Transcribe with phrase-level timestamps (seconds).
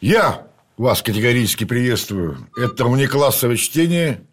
[0.00, 0.46] Я
[0.78, 2.38] вас категорически приветствую.
[2.56, 4.26] Это внеклассовое чтение,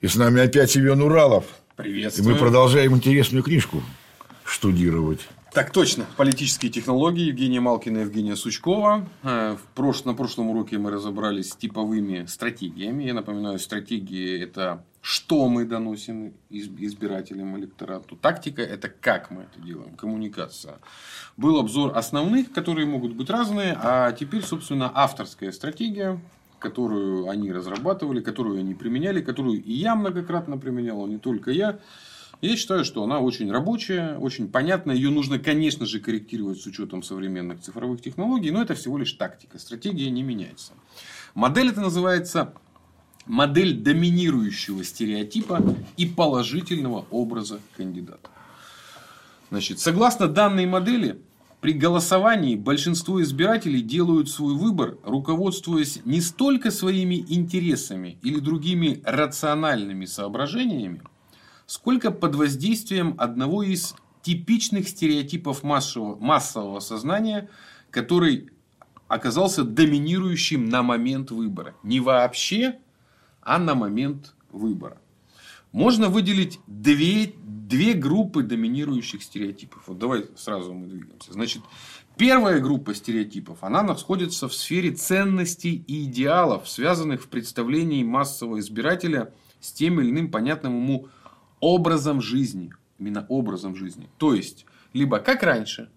[0.00, 1.46] и с нами опять Ивен Уралов.
[1.76, 2.28] Приветствую.
[2.28, 3.82] И мы продолжаем интересную книжку
[4.44, 5.26] штудировать.
[5.54, 6.06] Так точно.
[6.16, 9.08] Политические технологии Евгения Малкина и Евгения Сучкова.
[9.22, 9.56] Э.
[10.04, 13.04] На прошлом уроке мы разобрались с типовыми стратегиями.
[13.04, 18.16] Я напоминаю, стратегии– это что мы доносим избирателям электорату.
[18.16, 20.78] Тактика– это как мы это делаем, коммуникация.
[21.36, 26.20] Был обзор основных, которые могут быть разные, а теперь, собственно, авторская стратегия,
[26.58, 31.78] которую они разрабатывали, которую они применяли, которую и я многократно применял, а не только я.
[32.42, 34.94] Я считаю, что она очень рабочая, очень понятная.
[34.94, 39.58] Ее нужно, конечно же, корректировать с учетом современных цифровых технологий, но это всего лишь тактика.
[39.58, 40.72] Стратегия не меняется.
[41.34, 42.54] Модель это называется
[43.26, 45.62] модель доминирующего стереотипа
[45.96, 48.30] и положительного образа кандидата.
[49.50, 51.20] Значит, согласно данной модели,
[51.60, 60.06] при голосовании большинство избирателей делают свой выбор, руководствуясь не столько своими интересами или другими рациональными
[60.06, 61.02] соображениями,
[61.66, 67.50] сколько под воздействием одного из типичных стереотипов массового, массового сознания,
[67.90, 68.50] который
[69.08, 71.74] оказался доминирующим на момент выбора.
[71.82, 72.78] Не вообще,
[73.50, 74.98] а на момент выбора.
[75.72, 79.82] Можно выделить две, две группы доминирующих стереотипов.
[79.88, 81.32] Вот давай сразу мы двигаемся.
[81.32, 81.62] Значит,
[82.16, 89.34] первая группа стереотипов, она находится в сфере ценностей и идеалов, связанных в представлении массового избирателя
[89.58, 91.08] с тем или иным понятным ему
[91.58, 92.72] образом жизни.
[93.00, 94.08] Именно образом жизни.
[94.18, 95.90] То есть, либо как раньше,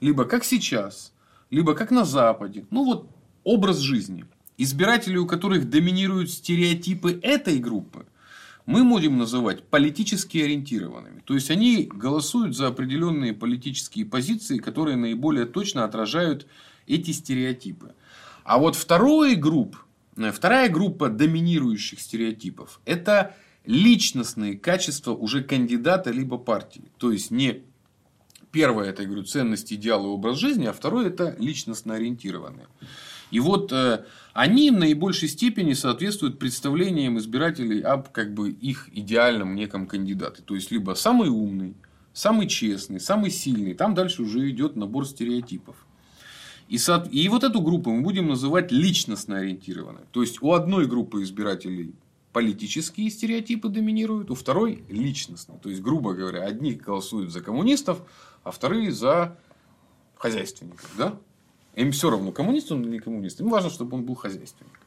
[0.00, 1.14] либо как сейчас,
[1.48, 2.66] либо как на Западе.
[2.68, 3.08] Ну вот
[3.44, 4.26] образ жизни.
[4.56, 8.06] Избиратели, у которых доминируют стереотипы этой группы,
[8.66, 11.20] мы можем называть политически ориентированными.
[11.24, 16.46] То есть, они голосуют за определенные политические позиции, которые наиболее точно отражают
[16.86, 17.94] эти стереотипы.
[18.44, 19.76] А вот второй групп,
[20.16, 23.34] э, вторая группа доминирующих стереотипов– это
[23.66, 26.84] личностные качества уже кандидата либо партии.
[26.98, 27.62] То есть, не
[28.50, 32.68] первое, это, я говорю, ценности, идеалы, образ жизни, а второе– это личностно ориентированные.
[33.30, 39.54] И вот э, они в наибольшей степени соответствуют представлениям избирателей об как бы, их идеальном
[39.54, 40.42] неком кандидате.
[40.42, 41.74] То есть, либо самый умный,
[42.12, 43.74] самый честный, самый сильный.
[43.74, 45.76] Там дальше уже идет набор стереотипов.
[46.68, 47.06] И, со...
[47.10, 50.02] и вот эту группу мы будем называть личностно ориентированной.
[50.10, 51.94] То есть, у одной группы избирателей
[52.32, 55.54] политические стереотипы доминируют, у второй личностно.
[55.62, 58.02] То есть, грубо говоря, одни голосуют за коммунистов,
[58.42, 59.38] а вторые за
[60.16, 60.90] хозяйственников.
[60.98, 61.16] Да?
[61.76, 63.40] Им все равно, коммунист он или не коммунист.
[63.40, 64.80] Им важно, чтобы он был хозяйственник.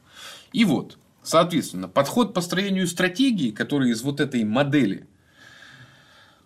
[0.52, 5.06] И вот, соответственно, подход по строению стратегии, который из вот этой модели,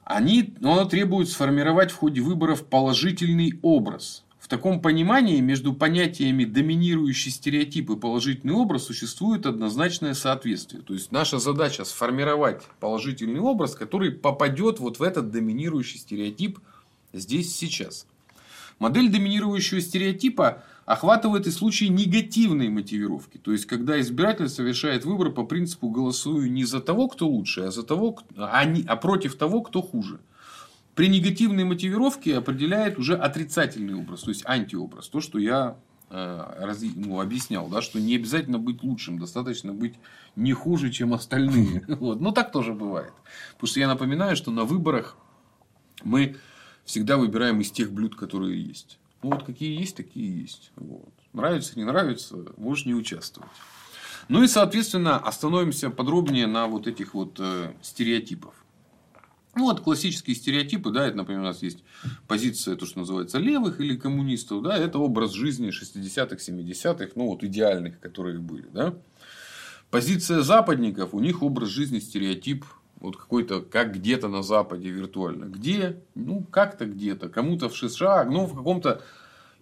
[0.05, 4.25] они, ну, оно требует сформировать в ходе выборов положительный образ.
[4.41, 10.83] В таком понимании между понятиями доминирующий стереотип и положительный образ существует однозначное соответствие.
[10.83, 16.59] То есть, наша задача сформировать положительный образ, который попадет вот в этот доминирующий стереотип
[17.13, 18.07] здесь сейчас.
[18.79, 23.39] Модель доминирующего стереотипа охватывает и случаи негативной мотивировки.
[23.39, 27.71] То есть, когда избиратель совершает выбор по принципу «голосую не за того, кто лучше, а,
[27.71, 30.21] за того, а, не, а против того, кто хуже».
[30.95, 35.09] При негативной мотивировке определяет уже отрицательный образ, то есть антиобраз.
[35.09, 35.79] То, что я
[36.11, 39.95] э, ну, объяснял, да, что не обязательно быть лучшим, достаточно быть
[40.37, 41.85] не хуже, чем остальные.
[41.99, 42.21] Вот.
[42.21, 43.15] Но так тоже бывает.
[43.55, 45.17] Потому что я напоминаю, что на выборах
[46.05, 46.37] мы
[46.85, 48.99] всегда выбираем из тех блюд, которые есть.
[49.23, 50.73] Ну, вот какие есть, такие есть.
[50.77, 51.13] Вот.
[51.33, 53.51] Нравится, не нравится, можешь не участвовать.
[54.29, 58.55] Ну и, соответственно, остановимся подробнее на вот этих вот э, стереотипах.
[59.55, 61.85] Ну, вот классические стереотипы, да, это, например, у нас есть
[62.27, 67.45] позиция, то, что называется, левых или коммунистов, да, это образ жизни 60-х, 70-х, ну, вот
[67.45, 68.95] идеальных, которые были, да.
[69.91, 72.65] Позиция западников, у них образ жизни, стереотип
[73.03, 75.47] вот какой-то, как где-то на Западе виртуально.
[75.47, 76.01] Где?
[76.15, 77.29] Ну, как-то где-то.
[77.29, 79.03] Кому-то в США, ну, в каком-то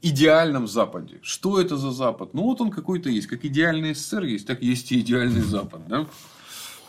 [0.02, 1.20] идеальном Западе.
[1.22, 2.34] Что это за Запад?
[2.34, 3.26] Ну, вот он какой-то есть.
[3.26, 5.80] Как идеальный СССР есть, так есть и идеальный Запад.
[5.88, 6.06] Да?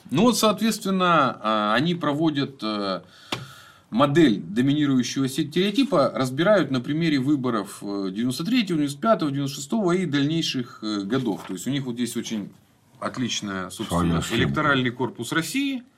[0.10, 3.02] Ну, вот, соответственно, а, они проводят э,
[3.90, 11.46] модель доминирующего стереотипа, разбирают на примере выборов 93-го, 95-го, 96-го и дальнейших э, годов.
[11.48, 12.52] То есть, у них вот здесь очень
[13.00, 15.84] отличная, собственно, электоральный корпус России–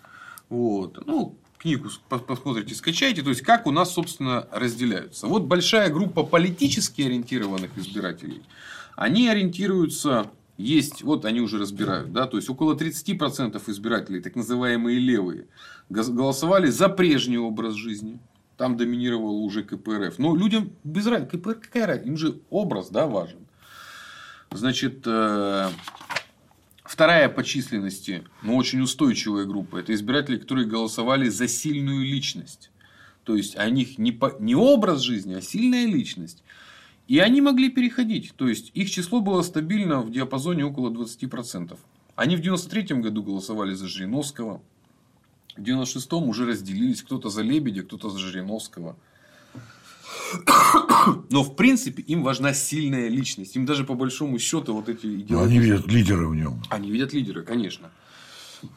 [0.50, 1.06] вот.
[1.06, 3.22] Ну, книгу посмотрите, скачайте.
[3.22, 5.28] То есть, как у нас, собственно, разделяются.
[5.28, 8.42] Вот большая группа политически ориентированных избирателей.
[8.96, 15.00] Они ориентируются есть, вот они уже разбирают, да, то есть около 30% избирателей, так называемые
[15.00, 15.48] левые,
[15.90, 18.20] голосовали за прежний образ жизни.
[18.56, 20.20] Там доминировал уже КПРФ.
[20.20, 23.40] Но людям без разницы, КПРФ какая разница, им же образ, да, важен.
[24.52, 25.70] Значит, э,
[26.84, 32.72] вторая по численности, но очень устойчивая группа, это избиратели, которые голосовали за сильную личность.
[33.24, 36.44] То есть, о них не, по, не образ жизни, а сильная личность.
[37.08, 38.34] И они могли переходить.
[38.36, 41.78] То есть, их число было стабильно в диапазоне около 20%.
[42.16, 44.62] Они в 93 году голосовали за Жириновского.
[45.56, 47.02] В 96-м уже разделились.
[47.02, 48.98] Кто-то за Лебедя, кто-то за Жириновского.
[51.30, 53.56] Но, в принципе, им важна сильная личность.
[53.56, 55.58] Им даже по большому счету вот эти идеологии...
[55.58, 56.62] Они видят лидера в нем.
[56.70, 57.92] Они видят лидера, конечно.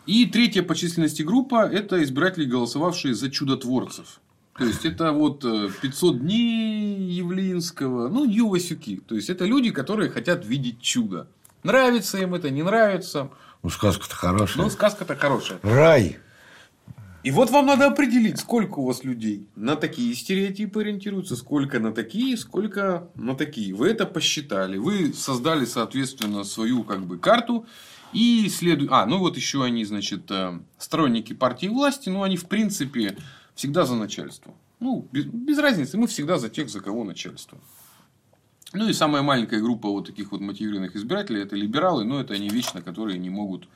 [0.07, 4.21] И третья по численности группа– это избиратели, голосовавшие за чудотворцев.
[4.59, 5.45] То есть, это вот
[5.83, 9.03] 500 э, дней Явлинского, ну, Ювасюки.
[9.07, 11.29] То есть, это люди, которые хотят видеть чудо.
[11.63, 13.31] Нравится им это, не нравится.
[13.63, 14.65] Ну, сказка-то хорошая.
[14.65, 15.59] Ну, сказка-то хорошая.
[15.63, 16.19] Рай.
[17.27, 21.91] И вот вам надо определить, сколько у вас людей на такие стереотипы ориентируются, сколько на
[21.91, 23.75] такие, сколько на такие.
[23.75, 24.79] Вы это посчитали.
[24.79, 27.67] Вы создали, соответственно, свою как бы карту.
[28.13, 28.93] И следует...
[28.93, 33.19] А, ну вот еще они, значит, э, сторонники партии власти, ну они в принципе
[33.57, 34.55] всегда за начальство.
[34.79, 37.59] Ну, без, без разницы, мы всегда за тех, за кого начальство.
[38.73, 42.49] Ну и самая маленькая группа вот таких вот мотивированных избирателей это либералы, но это они
[42.49, 43.67] вечно, которые не могут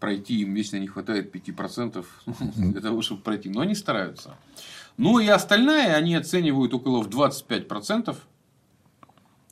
[0.00, 2.04] пройти, им вечно не хватает 5%
[2.72, 3.48] для того, чтобы пройти.
[3.48, 4.36] Но они стараются.
[4.96, 8.16] Ну и остальное они оценивают около в 25%.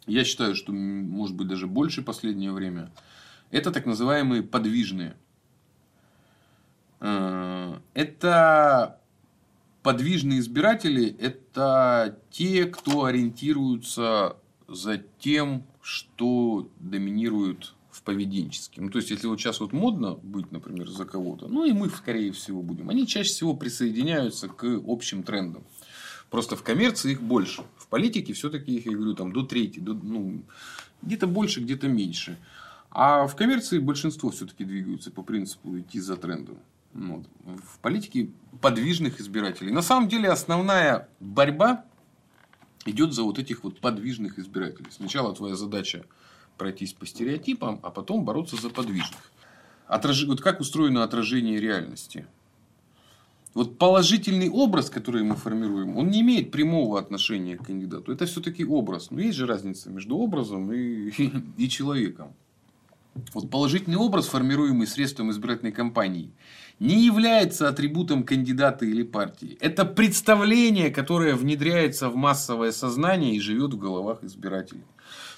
[0.06, 2.90] Я считаю, что может быть даже больше в последнее время.
[3.50, 5.16] Это так называемые подвижные.
[7.00, 9.00] Э, это
[9.82, 14.36] подвижные избиратели– это те, кто ориентируются
[14.68, 18.86] за тем, что доминирует в поведенческом.
[18.86, 21.90] Ну, то есть, если вот сейчас вот модно быть, например, за кого-то, ну, и мы,
[21.90, 22.88] скорее всего, будем.
[22.88, 25.62] Они чаще всего присоединяются к общим трендам.
[26.30, 27.62] Просто в коммерции их больше.
[27.76, 30.42] В политике все-таки их, я говорю, там до трети, до, ну,
[31.02, 32.38] где-то больше, где-то меньше.
[32.90, 36.58] А в коммерции большинство все-таки двигаются по принципу идти за трендом.
[36.94, 37.26] Вот.
[37.44, 38.30] В политике
[38.62, 39.70] подвижных избирателей.
[39.70, 41.84] На самом деле основная борьба
[42.86, 44.88] идет за вот этих вот подвижных избирателей.
[44.90, 46.04] Сначала твоя задача
[46.58, 49.32] пройтись по стереотипам, а потом бороться за подвижных.
[49.86, 50.24] Отраж...
[50.24, 52.26] Вот как устроено отражение реальности?
[53.54, 58.10] Вот положительный образ, который мы формируем, он не имеет прямого отношения к кандидату.
[58.12, 59.10] Это все-таки образ.
[59.10, 61.10] Но есть же разница между образом и,
[61.58, 62.32] и человеком.
[63.34, 66.30] Вот положительный образ, формируемый средством избирательной кампании,
[66.78, 69.58] не является атрибутом кандидата или партии.
[69.60, 74.84] Это представление, которое внедряется в массовое сознание и живет в головах избирателей.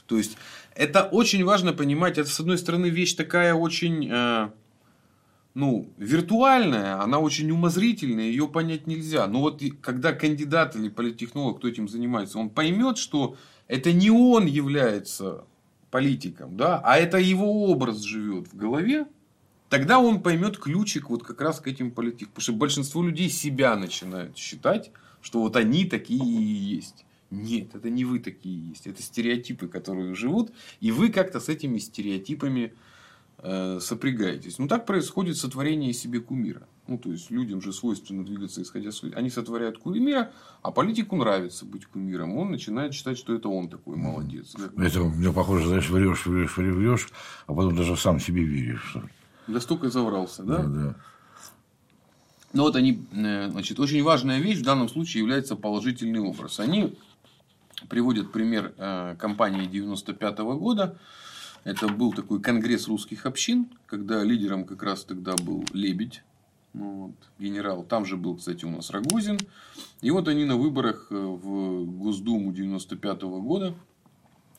[0.07, 0.37] То есть,
[0.75, 2.19] это очень важно понимать.
[2.19, 4.51] Это, с одной стороны, вещь такая очень э,
[5.55, 9.27] ну, виртуальная, она очень умозрительная, ее понять нельзя.
[9.29, 13.37] Но вот когда кандидат или политтехнолог, кто этим занимается, он поймет, что
[13.69, 15.45] это не он является
[15.91, 19.07] политиком, да, а это его образ живет в голове,
[19.69, 22.33] тогда он поймет ключик вот как раз к этим политикам.
[22.35, 24.91] Потому что большинство людей себя начинают считать,
[25.23, 27.04] что вот они такие и есть.
[27.31, 28.87] Нет, это не вы такие есть.
[28.87, 32.75] Это стереотипы, которые живут, и вы как-то с этими стереотипами
[33.39, 34.59] э, сопрягаетесь.
[34.59, 36.67] Ну, так происходит сотворение себе кумира.
[36.87, 39.03] Ну, то есть, людям же свойственно двигаться, исходя с...
[39.15, 42.37] Они сотворяют кумира, а политику нравится быть кумиром.
[42.37, 44.55] Он начинает считать, что это он такой молодец.
[44.77, 47.09] Это мне похоже, знаешь, врешь, врешь, врешь,
[47.47, 48.85] а потом даже сам себе веришь.
[48.91, 49.03] Что...
[49.47, 50.59] Да столько заврался, да?
[50.59, 50.97] Да, да.
[52.53, 56.61] Но вот они, э, значит, очень важная вещь в данном случае является положительный образ.
[56.61, 56.95] Они
[57.89, 60.99] приводят пример э, кампании 95 -го года.
[61.65, 66.23] Это был такой конгресс русских общин, когда лидером как раз тогда был Лебедь,
[66.75, 67.85] ну, вот, генерал.
[67.85, 69.39] Там же был, кстати, у нас Рогозин.
[70.03, 73.75] И вот они на выборах э, в Госдуму 95 -го года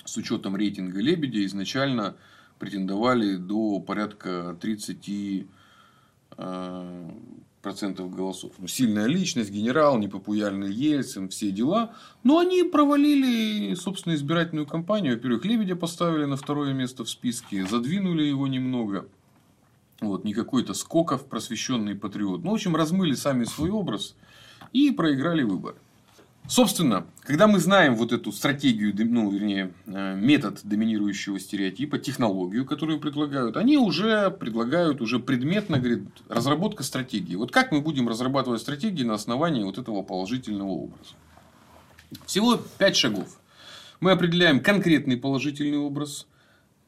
[0.05, 2.15] с учетом рейтинга Лебедя изначально
[2.60, 5.48] претендовали до порядка 30
[6.38, 7.12] э,
[7.65, 8.51] процентов голосов.
[8.60, 11.95] Ну, сильная личность, генерал, непопулярный Ельцин, все дела.
[12.24, 15.15] Но они провалили, собственно, избирательную кампанию.
[15.15, 19.07] Во-первых, Лебедя поставили на второе место в списке, задвинули его немного.
[20.00, 22.43] Вот, не какой-то Скоков, просвещенный патриот.
[22.43, 24.15] Ну, в общем, размыли сами свой образ
[24.72, 25.77] и проиграли выборы.
[26.47, 32.99] Собственно, когда мы знаем вот эту стратегию, ну, вернее, э, метод доминирующего стереотипа, технологию, которую
[32.99, 37.35] предлагают, они уже предлагают уже предметно, говорит, разработка стратегии.
[37.35, 41.15] Вот как мы будем разрабатывать стратегии на основании вот этого положительного образа?
[42.27, 43.39] Всего пять шагов.
[43.99, 46.27] Мы определяем конкретный положительный образ,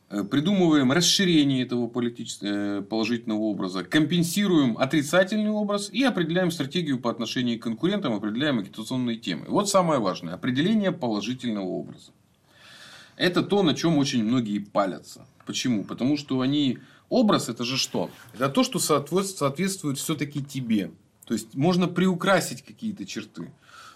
[0.10, 7.64] придумываем расширение этого э, положительного образа, компенсируем отрицательный образ и определяем стратегию по отношению к
[7.64, 9.46] конкурентам, определяем агитационные темы.
[9.50, 10.34] Вот самое важное.
[10.34, 12.12] Определение положительного образа.
[13.18, 15.26] Это то, на чем очень многие палятся.
[15.46, 15.84] Почему?
[15.84, 16.78] Потому что они...
[17.10, 18.10] Образ это же что?
[18.34, 20.92] Это то, что соответствует все-таки тебе.
[21.26, 23.52] То есть можно приукрасить какие-то черты.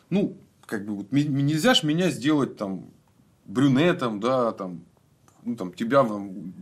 [0.10, 2.86] Ну, как бы вот нельзя же меня сделать там
[3.46, 4.86] брюнетом, да, там
[5.44, 6.06] ну, там, тебя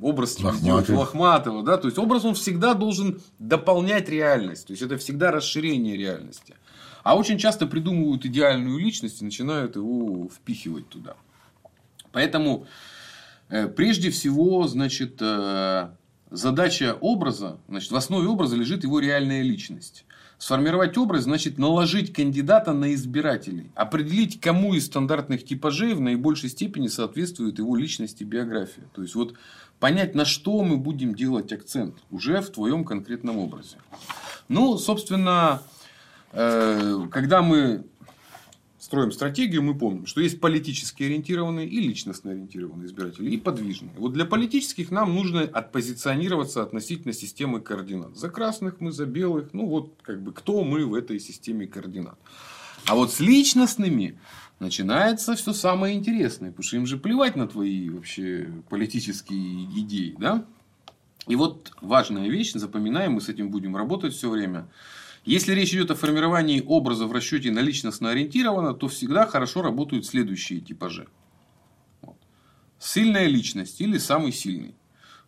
[0.02, 4.84] образ тебе сделать Лохматова, да, то есть образ он всегда должен дополнять реальность, то есть
[4.84, 6.56] это всегда расширение реальности.
[7.04, 11.16] А очень часто придумывают идеальную личность и начинают его впихивать туда.
[12.12, 12.68] Поэтому
[13.50, 15.90] э, прежде всего, значит, э,
[16.30, 20.06] задача образа, значит, в основе образа лежит его реальная личность.
[20.39, 23.72] Сформировать образ значит наложить кандидата на избирателей.
[23.75, 28.86] Определить, кому из стандартных типажей в наибольшей степени соответствует его личности и биография.
[28.93, 29.34] То есть, вот
[29.81, 33.75] понять, на что мы будем делать акцент уже в твоем конкретном образе.
[34.48, 35.62] Ну, собственно,
[36.31, 37.84] э, когда мы
[38.80, 43.92] строим стратегию, мы помним, что есть политически ориентированные и личностно ориентированные избиратели, и подвижные.
[43.98, 48.18] Вот для политических нам нужно отпозиционироваться относительно системы координат.
[48.18, 52.18] За красных мы, за белых, ну вот как бы кто мы в этой системе координат.
[52.86, 54.18] А вот с личностными
[54.60, 60.46] начинается все самое интересное, потому что им же плевать на твои вообще политические идеи, да?
[61.28, 64.68] И вот важная вещь, запоминаем, мы с этим будем работать все время.
[65.30, 70.08] Если речь идет о формировании образа в расчете на личностно ориентированно, то всегда хорошо работают
[70.08, 71.08] следующие типажи.
[72.02, 72.18] Вот.
[72.80, 74.74] Сильная личность или самый сильный.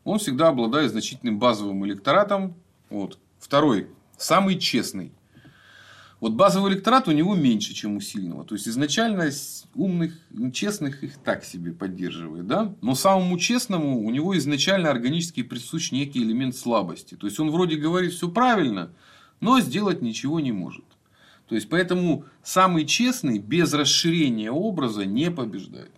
[0.03, 2.55] Он всегда обладает значительным базовым электоратом.
[2.89, 3.19] Вот.
[3.37, 3.89] Второй.
[4.17, 5.11] Самый честный.
[6.19, 8.43] Вот базовый электорат у него меньше, чем у сильного.
[8.43, 9.29] То есть, изначально
[9.75, 10.17] умных,
[10.51, 12.47] честных их так себе поддерживает.
[12.47, 12.75] Да?
[12.81, 17.13] Но самому честному у него изначально органически присущ некий элемент слабости.
[17.13, 18.91] То есть, он вроде говорит все правильно,
[19.41, 20.85] но сделать ничего не может.
[21.47, 25.91] То есть, поэтому самый честный без расширения образа не побеждает.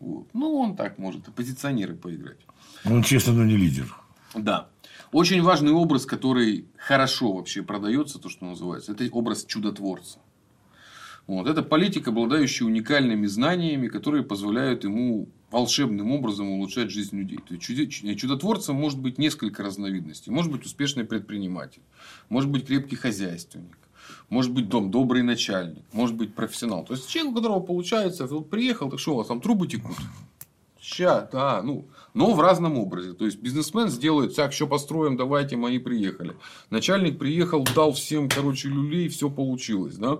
[0.00, 0.26] Вот.
[0.32, 2.38] Ну, он так может, оппозиционеры поиграть.
[2.84, 3.94] Он честно, но не лидер.
[4.34, 4.68] Да.
[5.12, 10.18] Очень важный образ, который хорошо вообще продается, то, что называется, это образ чудотворца.
[11.26, 11.46] Вот.
[11.46, 17.38] Это политик, обладающий уникальными знаниями, которые позволяют ему волшебным образом улучшать жизнь людей.
[17.38, 20.30] То есть, чудотворцем может быть несколько разновидностей.
[20.30, 21.82] Может быть успешный предприниматель,
[22.28, 23.78] может быть крепкий хозяйственник,
[24.28, 26.84] может быть дом добрый начальник, может быть профессионал.
[26.84, 29.96] То есть человек, у которого получается, приехал, так что у вас там трубы текут?
[30.80, 31.86] Ща, да, ну,
[32.18, 33.12] но в разном образе.
[33.12, 36.34] То есть бизнесмен сделает, так, что построим, давайте, мы приехали.
[36.68, 40.18] Начальник приехал, дал всем, короче, люлей, все получилось, да.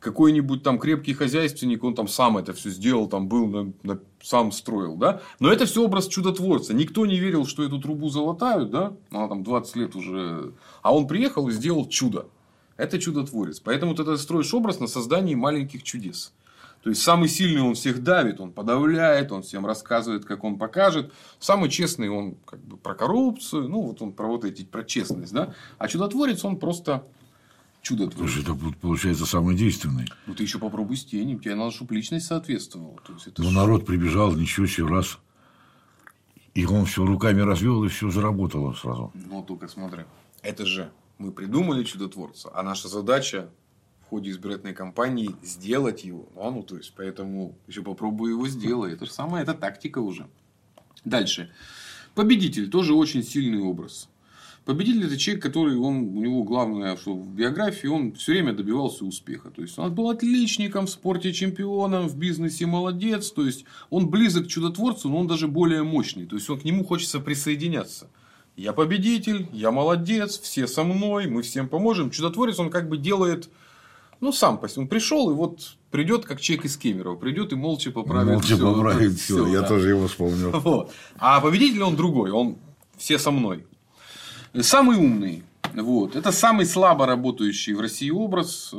[0.00, 4.52] Какой-нибудь там крепкий хозяйственник, он там сам это все сделал, там был, на, на, сам
[4.52, 5.20] строил, да.
[5.38, 6.72] Но это все образ чудотворца.
[6.72, 8.94] Никто не верил, что эту трубу золотают, да.
[9.10, 10.54] Она там 20 лет уже.
[10.80, 12.26] А он приехал и сделал чудо.
[12.78, 13.60] Это чудотворец.
[13.60, 16.32] Поэтому ты строишь образ на создании маленьких чудес.
[16.84, 21.14] То есть, самый сильный он всех давит, он подавляет, он всем рассказывает, как он покажет.
[21.38, 25.32] Самый честный он как бы про коррупцию, ну, вот он про вот эти, про честность,
[25.32, 25.54] да.
[25.78, 27.06] А чудотворец он просто
[27.80, 28.30] чудотворец.
[28.30, 30.06] Слушай, это получается самый действенный.
[30.26, 32.98] Ну, ты еще попробуй с тенем, тебе надо, чтобы личность соответствовала.
[33.06, 35.18] То есть, это ну, народ прибежал, ничего себе, раз.
[36.52, 39.10] И он все руками развел, и все заработало сразу.
[39.14, 40.02] Ну, только смотри.
[40.42, 43.48] Это же мы придумали чудотворца, а наша задача
[44.14, 46.28] ходе избирательной кампании сделать его.
[46.36, 46.50] Да?
[46.52, 48.92] Ну, то есть, поэтому еще попробую его сделать.
[48.92, 50.28] Это же самая эта тактика уже.
[51.04, 51.50] Дальше.
[52.14, 54.08] Победитель тоже очень сильный образ.
[54.64, 59.04] Победитель это человек, который он, у него главное, что в биографии он все время добивался
[59.04, 59.50] успеха.
[59.50, 63.32] То есть он был отличником в спорте, чемпионом, в бизнесе молодец.
[63.32, 66.26] То есть он близок к чудотворцу, но он даже более мощный.
[66.26, 68.08] То есть он к нему хочется присоединяться.
[68.56, 72.10] Я победитель, я молодец, все со мной, мы всем поможем.
[72.10, 73.50] Чудотворец он как бы делает
[74.20, 78.32] ну, сам он пришел, и вот придет, как человек из Кемерово, придет и молча поправит
[78.32, 78.74] молча все.
[78.74, 79.68] поправит все, я да.
[79.68, 80.50] тоже его вспомнил.
[80.60, 80.92] Вот.
[81.16, 82.56] А победитель он другой, он
[82.96, 83.66] все со мной.
[84.60, 85.42] Самый умный.
[85.74, 86.14] Вот.
[86.16, 88.70] Это самый слабо работающий в России образ.
[88.72, 88.76] Э,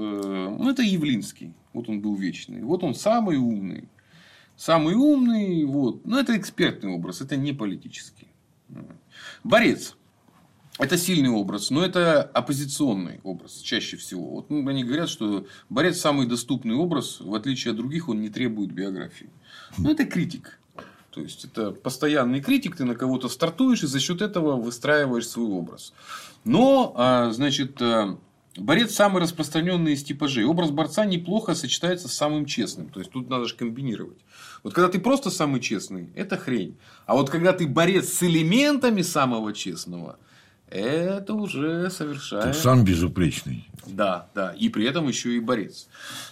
[0.57, 1.53] ну, это Явлинский.
[1.73, 2.61] Вот он был вечный.
[2.63, 3.89] Вот он самый умный.
[4.55, 5.65] Самый умный.
[5.65, 6.05] Вот.
[6.05, 8.27] Но это экспертный образ, это не политический.
[9.43, 9.95] Борец.
[10.77, 14.29] Это сильный образ, но это оппозиционный образ чаще всего.
[14.29, 18.29] Вот ну, они говорят, что борец самый доступный образ, в отличие от других, он не
[18.29, 19.29] требует биографии.
[19.77, 20.59] Но это критик.
[21.11, 25.47] То есть это постоянный критик, ты на кого-то стартуешь и за счет этого выстраиваешь свой
[25.47, 25.93] образ.
[26.43, 28.19] Но, а, значит, а,
[28.57, 30.45] Борец самый распространенный из типажей.
[30.45, 32.87] Образ борца неплохо сочетается с самым честным.
[32.87, 34.17] То есть тут надо же комбинировать.
[34.63, 36.77] Вот когда ты просто самый честный, это хрень.
[37.05, 40.17] А вот когда ты борец с элементами самого честного,
[40.69, 42.45] это уже совершает...
[42.45, 43.67] Ты сам безупречный.
[43.85, 44.51] Да, да.
[44.53, 45.87] И при этом еще и борец.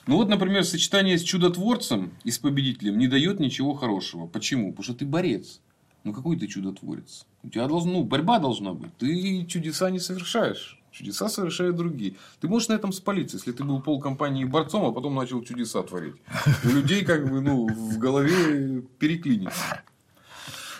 [0.07, 4.25] Ну вот, например, сочетание с чудотворцем и с победителем не дает ничего хорошего.
[4.27, 4.71] Почему?
[4.71, 5.61] Потому что ты борец.
[6.03, 7.25] Ну какой ты чудотворец?
[7.43, 8.95] У тебя должно, ну, борьба должна быть.
[8.97, 10.79] Ты чудеса не совершаешь.
[10.91, 12.15] Чудеса совершают другие.
[12.39, 15.81] Ты можешь на этом спалиться, если ты был пол компании борцом, а потом начал чудеса
[15.81, 16.15] творить.
[16.63, 19.81] У людей как бы ну, в голове переклинится.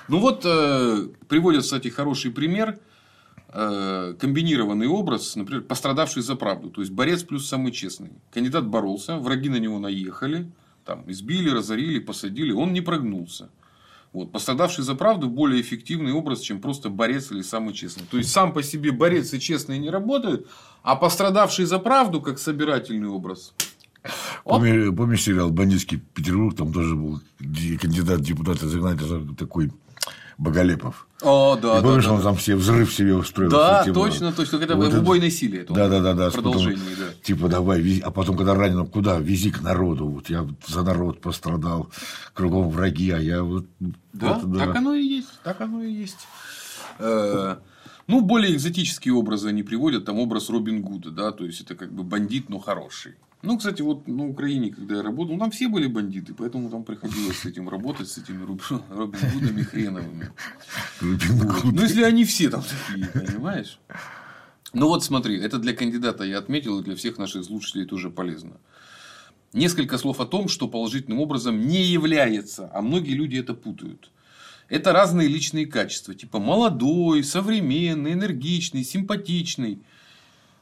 [0.07, 2.77] Ну вот э, приводят, кстати, хороший пример.
[3.55, 6.71] Э, комбинированный образ, например, пострадавший за правду.
[6.71, 8.09] То есть борец плюс самый честный.
[8.31, 10.51] Кандидат боролся, враги на него наехали,
[10.83, 13.51] там, избили, разорили, посадили, он не прогнулся.
[14.11, 14.31] Вот.
[14.31, 18.07] Пострадавший за правду более эффективный образ, чем просто борец или самый честный.
[18.09, 20.47] То есть сам по себе борец и честный не работают,
[20.81, 23.53] а пострадавший за правду, как собирательный образ.
[24.43, 27.21] Помнишь, помнишь сериал Бандитский Петербург, там тоже был
[27.79, 28.99] кандидат в депутаты загнать
[29.37, 29.71] такой
[30.37, 31.07] Боголепов.
[31.21, 32.23] О, да, и помнишь, да, он да.
[32.23, 33.49] там все взрыв себе устроил.
[33.49, 34.57] Да, типа, точно, точно.
[34.57, 35.61] Это вот в убойной силе.
[35.61, 36.31] Это да, да, да, да.
[36.31, 37.13] Продолжение, потом, да.
[37.23, 39.19] Типа, давай, вези, а потом, когда ранен, куда?
[39.19, 40.07] Вези к народу.
[40.07, 41.89] Вот я за народ пострадал,
[42.33, 43.65] кругом враги, а я вот...
[43.79, 44.65] Да, вот, да.
[44.65, 45.29] так оно и есть.
[45.43, 46.27] Так оно и есть.
[46.99, 47.55] Э,
[48.07, 51.91] Ну, более экзотические образы они приводят, там образ Робин Гуда, да, то есть это как
[51.93, 53.15] бы бандит, но хороший.
[53.43, 56.85] Ну, кстати, вот на Украине, когда я работал, ну, там все были бандиты, поэтому там
[56.85, 60.31] приходилось с этим работать, с этими Роб- Робин Гудами хреновыми.
[61.01, 63.79] Ну, если они все там такие, понимаешь?
[64.71, 68.53] Ну, вот смотри, это для кандидата я отметил, и для всех наших слушателей тоже полезно.
[69.51, 74.09] Несколько слов о том, что положительным образом не является, а многие люди это путают.
[74.69, 79.83] Это разные личные качества, типа молодой, современный, энергичный, симпатичный.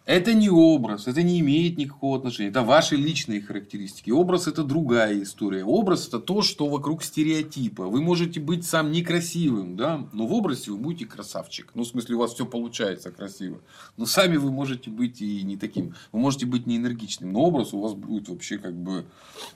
[0.05, 2.49] Это не образ, это не имеет никакого отношения.
[2.49, 4.09] Это ваши личные характеристики.
[4.09, 5.63] Образ это другая история.
[5.63, 7.85] Образ это то, что вокруг стереотипа.
[7.85, 11.69] Вы можете быть сам некрасивым, да, но в образе вы будете красавчик.
[11.75, 13.61] Ну, в смысле, у вас все получается красиво.
[13.95, 15.93] Но сами вы можете быть и не таким.
[16.11, 19.05] Вы можете быть не энергичным, но образ у вас будет вообще как бы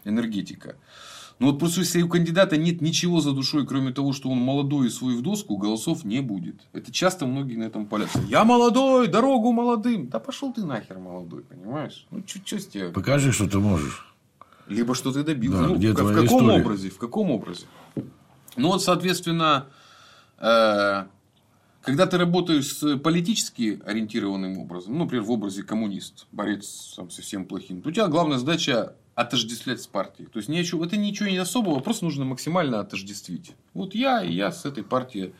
[0.04, 0.76] энергетика.
[1.40, 4.88] Ну вот просто если у кандидата нет ничего за душой, кроме того, что он молодой
[4.88, 6.62] и свой в доску, голосов не будет.
[6.72, 8.20] Это часто многие на этом палятся.
[8.30, 10.08] Я молодой, дорогу молодым.
[10.08, 12.08] Да пошел ты нахер молодой, понимаешь?
[12.10, 12.90] Ну что с тебя?
[12.92, 14.06] Покажи, что ты можешь.
[14.68, 15.62] Либо что ты добился.
[15.62, 16.62] Да, ну, где в, в каком история?
[16.62, 16.90] образе?
[16.90, 17.66] В каком образе?
[18.56, 19.68] Ну вот, соответственно,
[20.40, 21.04] э,
[21.82, 27.22] когда ты работаешь с политически ориентированным образом, ну, например, в образе коммунист, борец там, со
[27.22, 30.28] всем плохим, то у тебя главная задача отождествлять с партией.
[30.28, 33.54] То есть ничего, это ничего не особого, просто нужно максимально отождествить.
[33.74, 35.34] Вот я и я с этой партией.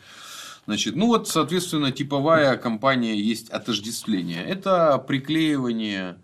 [0.66, 4.44] Значит, ну вот, соответственно, типовая компания есть отождествление.
[4.44, 6.18] Это приклеивание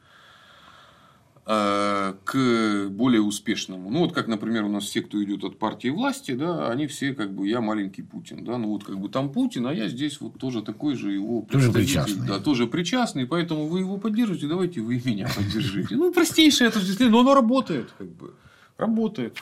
[1.44, 3.90] к более успешному.
[3.90, 7.14] Ну, вот как, например, у нас все, кто идет от партии власти, да, они все
[7.14, 10.22] как бы я маленький Путин, да, ну вот как бы там Путин, а я здесь
[10.22, 12.28] вот тоже такой же его Тоже причастный.
[12.28, 15.96] Да, тоже причастный, поэтому вы его поддержите, давайте вы меня поддержите.
[15.96, 18.36] Ну, простейшее отождествление, но оно работает, как бы,
[18.78, 19.38] работает.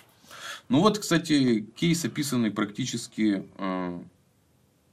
[0.69, 3.99] Ну вот, кстати, кейс описанный практически, э,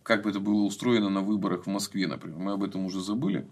[0.03, 2.39] как бы это было устроено на выборах в Москве, например.
[2.39, 3.47] Мы об этом уже забыли.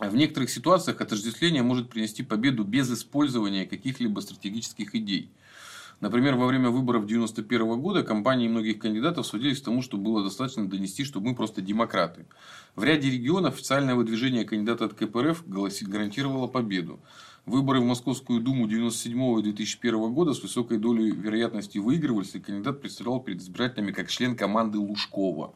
[0.00, 5.30] В некоторых ситуациях отождествление может принести победу без использования каких-либо стратегических идей.
[6.00, 10.66] Например, во время выборов 1991 года кампании многих кандидатов сводились к тому, что было достаточно
[10.66, 12.24] донести, что мы просто демократы.
[12.76, 16.98] В ряде регионов официальное выдвижение кандидата от КПРФ гарантировало победу.
[17.44, 22.80] Выборы в Московскую Думу 1997 и 2001 года с высокой долей вероятности выигрывались, и кандидат
[22.80, 25.52] представлял перед избирателями как член команды Лужкова.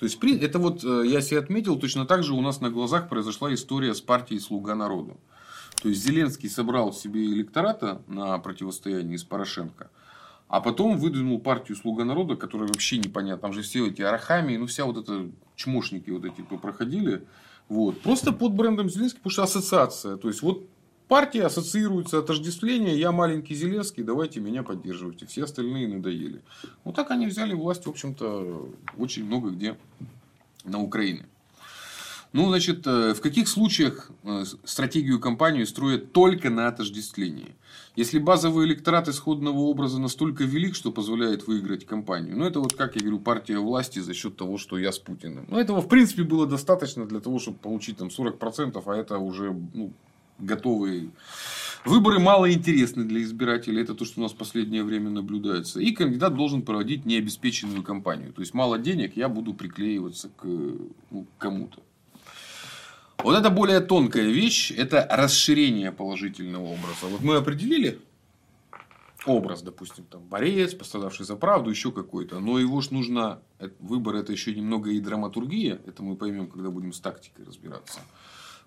[0.00, 3.10] То есть, это вот э, я себе отметил, точно так же у нас на глазах
[3.10, 5.20] произошла история с партией «Слуга народу».
[5.82, 9.90] То есть, Зеленский собрал себе электората на противостоянии с Порошенко,
[10.48, 13.42] а потом выдвинул партию «Слуга народа», которая вообще непонятна.
[13.42, 17.26] Там же все эти арахами, ну, вся вот эта чмошники вот эти проходили.
[17.68, 18.00] Вот.
[18.00, 20.16] Просто под брендом Зеленский, потому что ассоциация.
[20.16, 20.66] То есть, вот
[21.10, 25.26] партия ассоциируется отождествление, я маленький Зеленский, давайте меня поддерживайте.
[25.26, 26.40] Все остальные надоели.
[26.84, 29.76] Вот так они взяли власть, в общем-то, очень много где
[30.64, 31.26] на Украине.
[32.32, 37.56] Ну, значит, э, в каких случаях э, стратегию компании строят только на отождествлении?
[37.96, 42.38] Если базовый электорат исходного образа настолько велик, что позволяет выиграть компанию.
[42.38, 45.46] Ну, это вот, как я говорю, партия власти за счет того, что я с Путиным.
[45.48, 49.52] Ну, этого, в принципе, было достаточно для того, чтобы получить там 40%, а это уже
[49.74, 49.92] ну,
[50.40, 51.10] готовые
[51.84, 53.80] Выборы мало интересны для избирателей.
[53.80, 55.80] Это то, что у нас в последнее время наблюдается.
[55.80, 58.32] И кандидат должен проводить необеспеченную кампанию.
[58.34, 61.82] То есть, мало денег, я буду приклеиваться к ну, кому-то.
[63.22, 67.06] Вот это более тонкая вещь, это расширение положительного образа.
[67.06, 67.98] Вот мы определили
[69.26, 72.40] образ, допустим, там борец, пострадавший за правду, еще какой-то.
[72.40, 73.40] Но его ж нужно,
[73.78, 78.00] выбор это еще немного и драматургия, это мы поймем, когда будем с тактикой разбираться.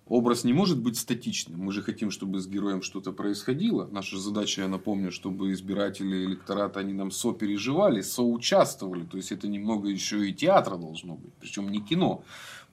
[0.07, 1.61] Образ не может быть статичным.
[1.61, 3.87] Мы же хотим, чтобы с героем что-то происходило.
[3.91, 9.05] Наша задача, я напомню, чтобы избиратели электората, они нам сопереживали, соучаствовали.
[9.05, 11.33] То есть, это немного еще и театра должно быть.
[11.39, 12.23] Причем не кино.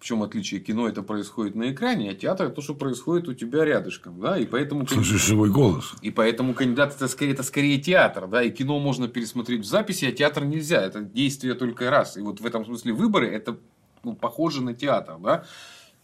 [0.00, 3.66] Причем отличие кино это происходит на экране, а театр это то, что происходит у тебя
[3.66, 4.86] рядышком, да, и поэтому.
[4.88, 5.92] Слышишь живой голос.
[6.00, 10.06] И поэтому кандидат это скорее, это скорее театр, да, и кино можно пересмотреть в записи,
[10.06, 12.16] а театр нельзя, это действие только раз.
[12.16, 13.58] И вот в этом смысле выборы это
[14.02, 15.44] ну, похоже на театр, да.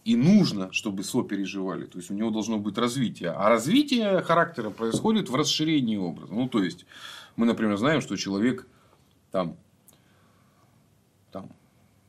[0.07, 1.85] И нужно, чтобы сопереживали.
[1.85, 3.31] То есть у него должно быть развитие.
[3.31, 6.33] А развитие характера происходит в расширении образа.
[6.33, 6.85] Ну, то есть,
[7.35, 8.65] мы, например, знаем, что человек
[9.31, 9.57] там,
[11.29, 11.51] там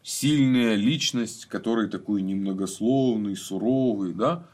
[0.04, 4.46] сильная личность, который такой немногословный, суровый, да,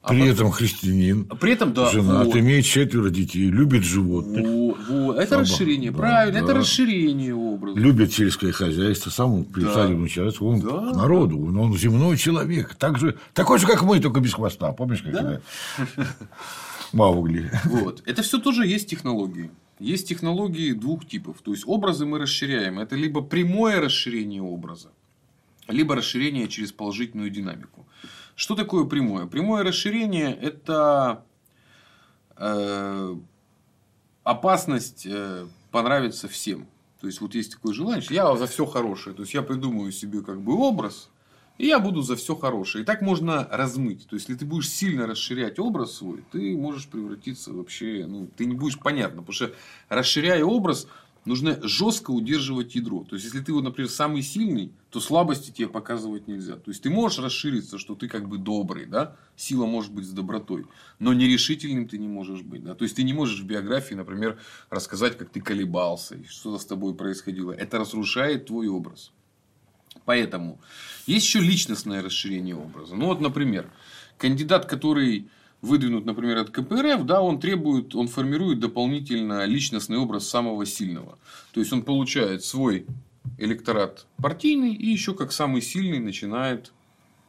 [0.00, 1.24] а При этом христианин.
[1.24, 1.90] При этом, да.
[1.90, 2.36] Женат, вот.
[2.36, 4.46] имеет четверо детей, любит животных.
[4.46, 5.18] Вот, вот.
[5.18, 5.42] Это Оба.
[5.42, 6.44] расширение, да, правильно, да.
[6.44, 7.78] это расширение образа.
[7.78, 10.04] Любит сельское хозяйство, сам представительный да.
[10.04, 10.92] участок, он да.
[10.92, 12.76] народу, он земной человек.
[12.76, 14.72] Так же, такой же, как мы, только без хвоста.
[14.72, 15.40] Помнишь, как да?
[16.92, 17.50] Маугли.
[17.64, 18.02] Вот.
[18.06, 19.50] Это все тоже есть технологии.
[19.80, 21.38] Есть технологии двух типов.
[21.42, 22.78] То есть образы мы расширяем.
[22.78, 24.90] Это либо прямое расширение образа,
[25.66, 27.86] либо расширение через положительную динамику.
[28.38, 29.26] Что такое прямое?
[29.26, 31.24] Прямое расширение– это
[32.36, 33.16] э,
[34.22, 36.68] опасность э, понравиться всем.
[37.00, 39.16] То есть, вот есть такое желание, что я за все хорошее.
[39.16, 41.10] То есть, я придумаю себе как бы образ,
[41.58, 42.84] и я буду за все хорошее.
[42.84, 44.06] И так можно размыть.
[44.06, 48.44] То есть, если ты будешь сильно расширять образ свой, ты можешь превратиться вообще, ну, ты
[48.44, 49.22] не будешь понятно.
[49.22, 49.52] Потому что
[49.88, 50.86] расширяя образ,
[51.24, 53.04] нужно жестко удерживать ядро.
[53.04, 56.56] То есть, если ты, вот, например, самый сильный, то слабости тебе показывать нельзя.
[56.56, 59.16] То есть, ты можешь расшириться, что ты как бы добрый, да?
[59.36, 60.66] Сила может быть с добротой.
[60.98, 62.64] Но нерешительным ты не можешь быть.
[62.64, 62.74] Да?
[62.74, 64.38] То есть, ты не можешь в биографии, например,
[64.70, 67.52] рассказать, как ты колебался, и что с тобой происходило.
[67.52, 69.12] Это разрушает твой образ.
[70.04, 70.58] Поэтому
[71.06, 72.94] есть еще личностное расширение образа.
[72.94, 73.70] Ну, вот, например,
[74.16, 75.28] кандидат, который
[75.60, 81.18] выдвинут, например, от КПРФ, да, он требует, он формирует дополнительно личностный образ самого сильного.
[81.52, 82.86] То есть, он получает свой
[83.38, 86.72] электорат партийный и еще как самый сильный начинает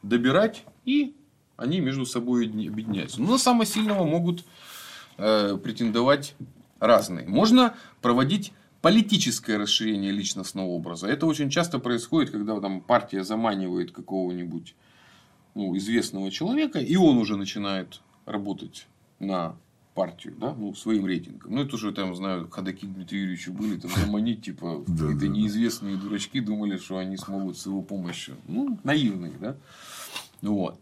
[0.02, 1.14] добирать и
[1.56, 3.20] они между собой объединяются.
[3.20, 4.44] Но на самого сильного могут
[5.18, 6.34] э, претендовать
[6.78, 7.28] разные.
[7.28, 11.06] Можно проводить политическое расширение личностного образа.
[11.06, 14.74] Это очень часто происходит, когда там партия заманивает какого-нибудь
[15.54, 18.86] ну, известного человека, и он уже начинает работать
[19.18, 19.56] на
[19.94, 21.54] партию, да, ну, своим рейтингом.
[21.54, 26.40] Ну, это уже там, знаю, ходаки Дмитрия Юрьевича были, там заманить, типа, какие-то неизвестные дурачки
[26.40, 28.36] думали, что они смогут с его помощью.
[28.46, 29.56] Ну, наивные, да.
[30.42, 30.80] Вот.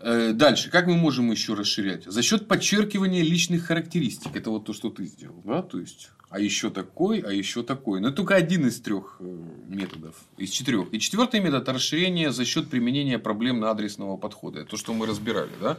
[0.00, 2.04] Э, дальше, как мы можем еще расширять?
[2.04, 4.36] За счет подчеркивания личных характеристик.
[4.36, 8.00] Это вот то, что ты сделал, да, то есть а еще такой, а еще такой.
[8.00, 9.24] Но это только один из трех э,
[9.68, 10.92] методов, из четырех.
[10.92, 14.64] И четвертый метод расширение за счет применения проблемно-адресного подхода.
[14.64, 15.78] То, что мы разбирали, да?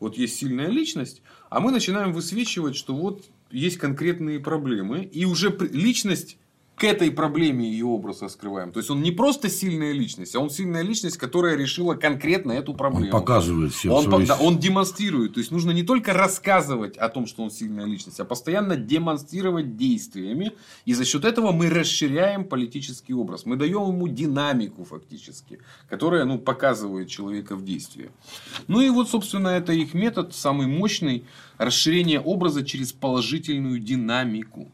[0.00, 5.56] Вот есть сильная личность, а мы начинаем высвечивать, что вот есть конкретные проблемы, и уже
[5.72, 6.36] личность
[6.78, 8.72] к этой проблеме ее образ раскрываем.
[8.72, 12.72] То есть, он не просто сильная личность, а он сильная личность, которая решила конкретно эту
[12.74, 13.06] проблему.
[13.06, 14.26] Он показывает всем он, свой...
[14.26, 15.34] да, он демонстрирует.
[15.34, 19.76] То есть, нужно не только рассказывать о том, что он сильная личность, а постоянно демонстрировать
[19.76, 20.52] действиями.
[20.84, 23.44] И за счет этого мы расширяем политический образ.
[23.44, 28.10] Мы даем ему динамику фактически, которая ну, показывает человека в действии.
[28.68, 31.24] Ну и вот, собственно, это их метод, самый мощный,
[31.58, 34.70] расширение образа через положительную динамику.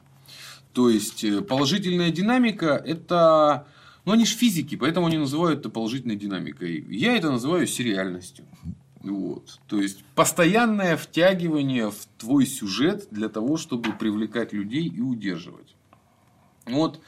[0.75, 3.67] То есть, э, положительная динамика– это…
[4.05, 6.85] Ну, они же физики, поэтому они называют это положительной динамикой.
[6.91, 8.45] Я это называю сериальностью.
[9.01, 9.61] Вот.
[9.69, 15.75] То есть, постоянное втягивание в твой сюжет для того, чтобы привлекать людей и удерживать.
[16.67, 17.01] Вот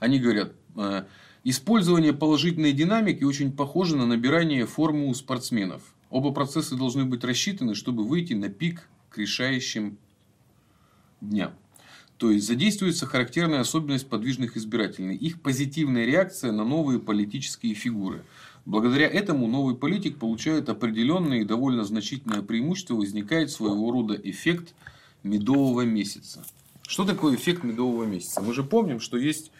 [0.00, 1.04] они говорят, э,
[1.44, 5.82] использование положительной динамики очень похоже на набирание формы у спортсменов.
[6.10, 9.96] Оба процесса должны быть рассчитаны, чтобы выйти на пик к решающим
[11.20, 11.52] дням.
[12.18, 18.22] То есть задействуется характерная особенность подвижных избирателей, их позитивная реакция на новые политические фигуры.
[18.64, 24.74] Благодаря этому новый политик получает определенное и довольно значительное преимущество, возникает своего рода эффект
[25.22, 26.44] медового месяца.
[26.82, 28.40] Что такое эффект медового месяца?
[28.40, 29.52] Мы же помним, что есть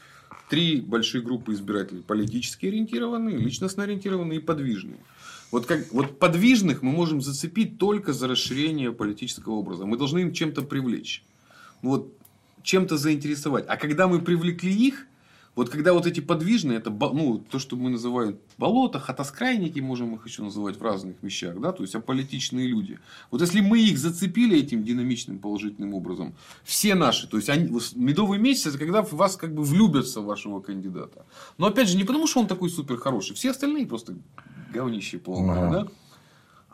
[0.48, 2.02] три большие группы избирателей.
[2.02, 4.98] Политически ориентированные, личностно ориентированные и подвижные.
[5.52, 9.86] Вот, как, вот подвижных мы можем зацепить только за расширение политического образа.
[9.86, 11.22] Мы должны им чем-то привлечь.
[11.82, 12.15] Вот
[12.66, 13.64] чем-то заинтересовать.
[13.68, 15.06] А когда мы привлекли их,
[15.56, 20.26] Вот когда вот эти подвижные, это ну, то, что мы называем болото, хатоскрайники, можем их
[20.26, 22.98] еще называть в разных вещах, да, то есть аполитичные люди.
[23.30, 28.38] Вот если мы их зацепили этим динамичным положительным образом, все наши, то есть они, медовый
[28.38, 31.24] месяц, это когда в вас как бы влюбятся в вашего кандидата.
[31.56, 34.14] Но опять же, не потому, что он такой супер хороший, все остальные просто
[34.74, 35.70] говнище полное, ага.
[35.70, 35.88] да.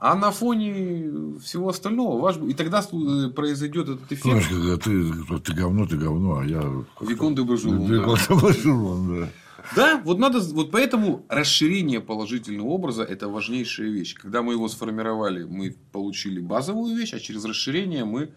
[0.05, 2.37] А на фоне всего остального ваш...
[2.39, 4.25] И тогда э, произойдет этот эффект.
[4.25, 6.61] Знаешь, когда ты, ты говно, ты говно, а я...
[7.01, 7.87] Викон де Бажулон.
[7.87, 9.29] Викон де Бажулон, да.
[9.77, 14.15] Да, вот надо, вот поэтому расширение положительного образа это важнейшая вещь.
[14.15, 18.35] Когда мы его сформировали, мы получили базовую вещь, а через расширение мы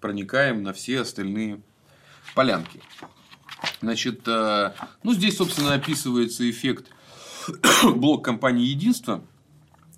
[0.00, 1.62] проникаем на все остальные
[2.36, 2.80] полянки.
[3.80, 6.86] Значит, э, ну здесь, собственно, описывается эффект
[7.82, 9.24] блок компании Единство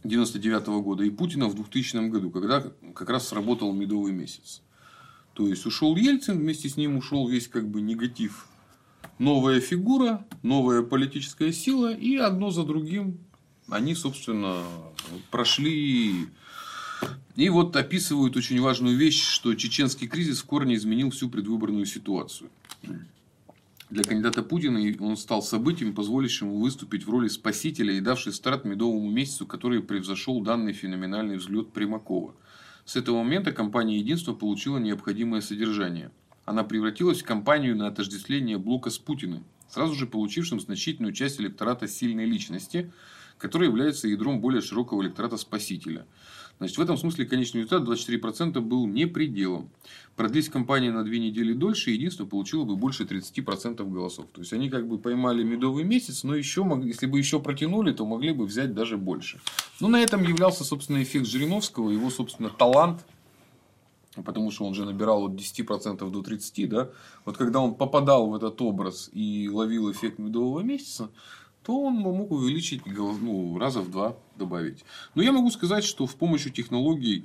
[0.04, 2.60] 99 -го года и Путина в 2000 году, когда
[2.94, 4.62] как раз сработал медовый месяц.
[5.32, 8.46] То есть ушел Ельцин, вместе с ним ушел весь как бы негатив.
[9.18, 13.18] Новая фигура, новая политическая сила, и одно за другим
[13.68, 14.62] они, собственно,
[15.30, 16.28] прошли.
[17.36, 22.50] И вот описывают очень важную вещь, что чеченский кризис в корне изменил всю предвыборную ситуацию.
[23.94, 28.64] Для кандидата Путина он стал событием, позволившим ему выступить в роли спасителя и давший старт
[28.64, 32.34] медовому месяцу, который превзошел данный феноменальный взлет Примакова.
[32.84, 36.10] С этого момента компания «Единство» получила необходимое содержание.
[36.44, 41.86] Она превратилась в компанию на отождествление блока с Путиным, сразу же получившим значительную часть электората
[41.86, 42.92] сильной личности,
[43.38, 46.04] который является ядром более широкого электората спасителя–
[46.64, 49.68] Значит, в этом смысле конечный результат 24% был не пределом.
[50.16, 54.24] Продлись кампания на две недели дольше, единство получило бы больше 30% голосов.
[54.32, 58.06] То есть, они как бы поймали медовый месяц, но еще, если бы еще протянули, то
[58.06, 59.40] могли бы взять даже больше.
[59.78, 63.04] Ну, на этом являлся, собственно, эффект Жириновского, его, собственно, талант,
[64.24, 66.88] потому что он же набирал от 10% до 30%, да,
[67.26, 71.10] вот когда он попадал в этот образ и ловил эффект медового месяца,
[71.64, 74.84] то он мог увеличить ну, раза в два добавить.
[75.14, 77.24] Но я могу сказать, что с помощью технологий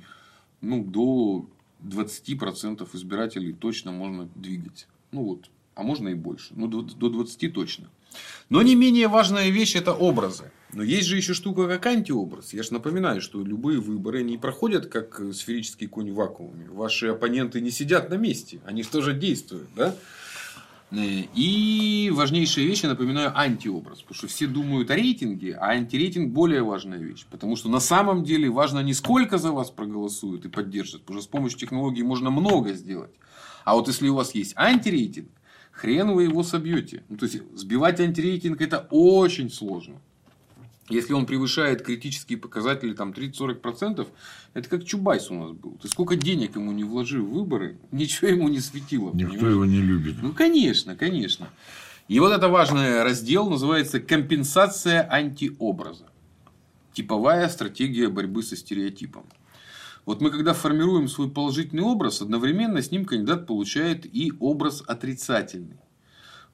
[0.62, 1.46] ну, до
[1.84, 4.86] 20% избирателей точно можно двигать.
[5.12, 6.54] Ну вот, а можно и больше.
[6.56, 7.88] Ну, до 20 точно.
[8.48, 10.50] Но не менее важная вещь это образы.
[10.72, 12.52] Но есть же еще штука как антиобраз.
[12.52, 16.68] Я же напоминаю, что любые выборы не проходят как сферический конь в вакууме.
[16.70, 19.68] Ваши оппоненты не сидят на месте, они тоже действуют.
[19.76, 19.94] Да?
[20.92, 20.96] Э,
[21.34, 24.00] и важнейшая вещь, я напоминаю, антиобраз.
[24.00, 27.26] Потому что все думают о рейтинге, а антирейтинг более важная вещь.
[27.30, 31.02] Потому что на самом деле важно не сколько за вас проголосуют и поддержат.
[31.02, 33.14] Потому что с помощью технологий можно много сделать.
[33.64, 35.28] А вот если у вас есть антирейтинг,
[35.70, 37.04] хрен вы его собьете.
[37.08, 40.00] Ну, то есть сбивать антирейтинг это очень сложно.
[40.90, 44.06] Если он превышает критические показатели там 30-40%,
[44.54, 45.78] это как Чубайс у нас был.
[45.80, 49.12] Ты сколько денег ему не вложил в выборы, ничего ему не светило.
[49.14, 49.54] Никто понимаешь?
[49.54, 50.16] его не любит.
[50.20, 51.48] Ну, конечно, конечно.
[52.08, 56.06] И вот это важный раздел называется компенсация антиобраза.
[56.92, 59.24] Типовая стратегия борьбы со стереотипом.
[60.06, 65.76] Вот мы когда формируем свой положительный образ, одновременно с ним кандидат получает и образ отрицательный.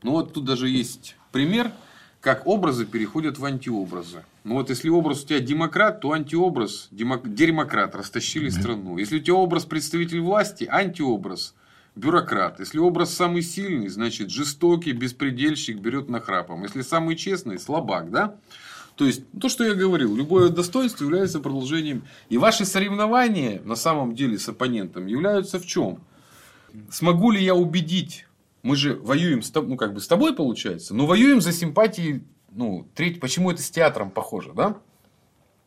[0.03, 1.73] Ну вот тут даже есть пример–
[2.27, 4.25] как образы переходят в антиобразы.
[4.43, 7.33] Ну вот если образ у тебя демократ, то антиобраз демок...
[7.33, 8.99] демократ, растащили страну.
[8.99, 11.55] Если у тебя образ представитель власти, антиобраз
[11.95, 12.59] бюрократ.
[12.59, 16.65] Если образ самый сильный, значит жестокий, беспредельщик берет нахрапом.
[16.65, 18.35] Если самый честный, слабак, да?
[18.97, 22.03] То есть, то, что я говорил, любое достоинство является продолжением.
[22.29, 26.01] И ваши соревнования на самом деле с оппонентом являются в чем?
[26.91, 28.27] Смогу ли я убедить
[28.67, 32.89] мы же воюем с, ну, как бы с тобой, получается, но воюем за симпатии, ну,
[32.95, 34.77] треть, почему это с театром похоже, да?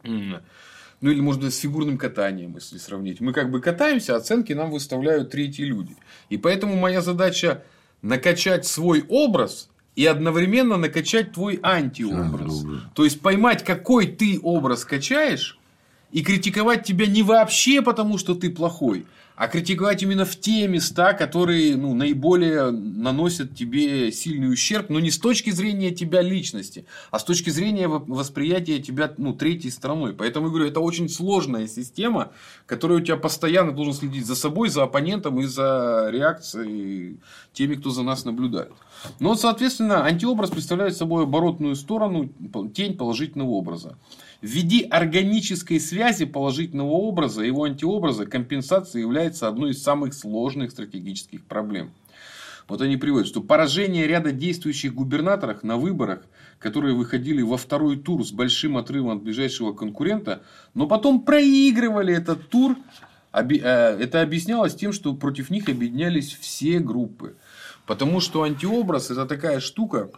[0.03, 3.21] Ну, или, может быть, с фигурным катанием, если сравнить.
[3.21, 5.95] Мы как бы катаемся, оценки нам выставляют третьи люди.
[6.27, 7.63] И поэтому моя задача
[8.01, 12.65] накачать свой образ и одновременно накачать твой антиобраз.
[12.95, 15.57] То есть поймать, какой ты образ качаешь,
[16.12, 19.05] и критиковать тебя не вообще потому, что ты плохой,
[19.39, 25.12] а критиковать именно в те места, которые ну, наиболее наносят тебе сильный ущерб, но не
[25.12, 30.13] с точки зрения тебя личности, а с точки зрения восприятия тебя ну, третьей стороной.
[30.13, 32.34] Поэтому я говорю, это очень сложная система,
[32.65, 37.19] которая у тебя постоянно должен следить за собой, за оппонентом и за реакцией
[37.54, 38.73] теми, кто за нас наблюдает.
[39.21, 42.30] Но, соответственно, антиобраз представляет собой оборотную сторону,
[42.75, 43.97] тень положительного образа.
[44.41, 50.71] В виде органической связи положительного образа и его антиобраза компенсация является одной из самых сложных
[50.71, 51.91] стратегических проблем.
[52.69, 56.21] Вот они приводят, что поражение ряда действующих губернаторов на выборах,
[56.58, 60.41] которые выходили во второй тур с большим отрывом от ближайшего конкурента,
[60.73, 62.78] но потом проигрывали этот тур,
[63.34, 67.36] э, это объяснялось тем, что против них объединялись все группы.
[67.86, 70.12] Потому что антиобраз это такая штука,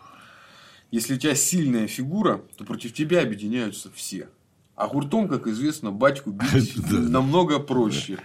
[0.92, 4.28] если у тебя сильная фигура, то против тебя объединяются все.
[4.76, 8.20] А гуртом, как известно, батьку бить намного проще.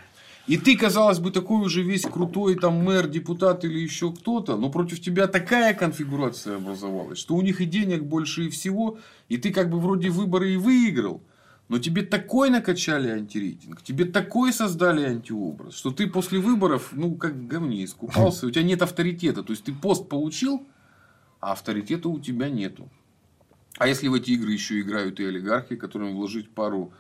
[0.46, 4.70] И ты, казалось бы, такой уже весь крутой там мэр, депутат или еще кто-то, но
[4.70, 8.98] против тебя такая конфигурация образовалась, что у них и денег больше и всего,
[9.28, 11.20] и ты как бы вроде выборы и выиграл,
[11.68, 17.32] но тебе такой накачали антирейтинг, тебе такой создали антиобраз, что ты после выборов, ну, как
[17.32, 19.42] в говне искупался, у тебя нет авторитета.
[19.42, 20.64] То есть, ты пост получил,
[21.46, 22.88] а авторитета у тебя нету.
[23.78, 26.92] А если в эти игры еще играют и олигархи, которым вложить пару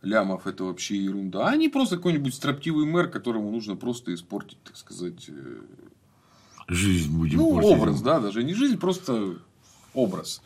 [0.00, 1.48] лямов это вообще ерунда.
[1.48, 5.60] А не просто какой-нибудь строптивый мэр, которому нужно просто испортить, так сказать, э,
[6.68, 7.70] жизнь будем Ну, портить.
[7.72, 9.38] образ, да, даже не жизнь, просто
[9.92, 10.40] образ.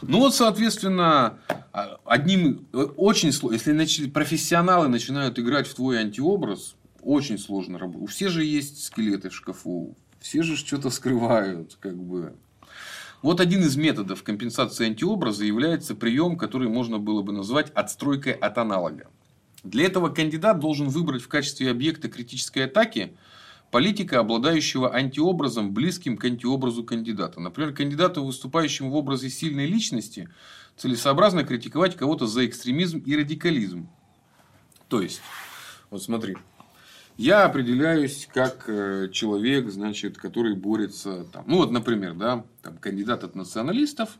[0.00, 1.38] Ну вот, соответственно,
[1.74, 8.04] а, одним э, очень сложно, если профессионалы начинают играть в твой антиобраз, очень сложно работать.
[8.04, 12.34] У все же есть скелеты в шкафу, все же что-то скрывают, как бы.
[13.22, 18.56] Вот один из методов компенсации антиобраза является прием, который можно было бы назвать отстройкой от
[18.56, 19.08] аналога.
[19.62, 23.14] Для этого кандидат должен выбрать в качестве объекта критической атаки
[23.70, 27.40] политика, обладающего антиобразом, близким к антиобразу кандидата.
[27.40, 30.30] Например, кандидату, выступающему в образе сильной личности,
[30.78, 33.88] целесообразно критиковать кого-то за экстремизм и радикализм.
[34.88, 35.20] То есть,
[35.90, 36.36] вот смотри,
[37.20, 43.24] я определяюсь как э, человек, значит, который борется, там, ну вот, например, да, там, кандидат
[43.24, 44.16] от националистов,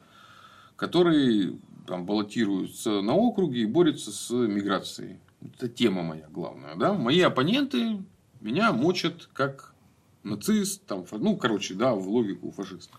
[0.76, 5.18] который там, баллотируется на округе и борется с миграцией.
[5.40, 6.74] Это тема моя главная.
[6.76, 6.92] Да?
[6.92, 8.04] Мои оппоненты
[8.42, 9.74] меня мочат как
[10.22, 12.98] нацист, там, ну, короче, да, в логику фашиста.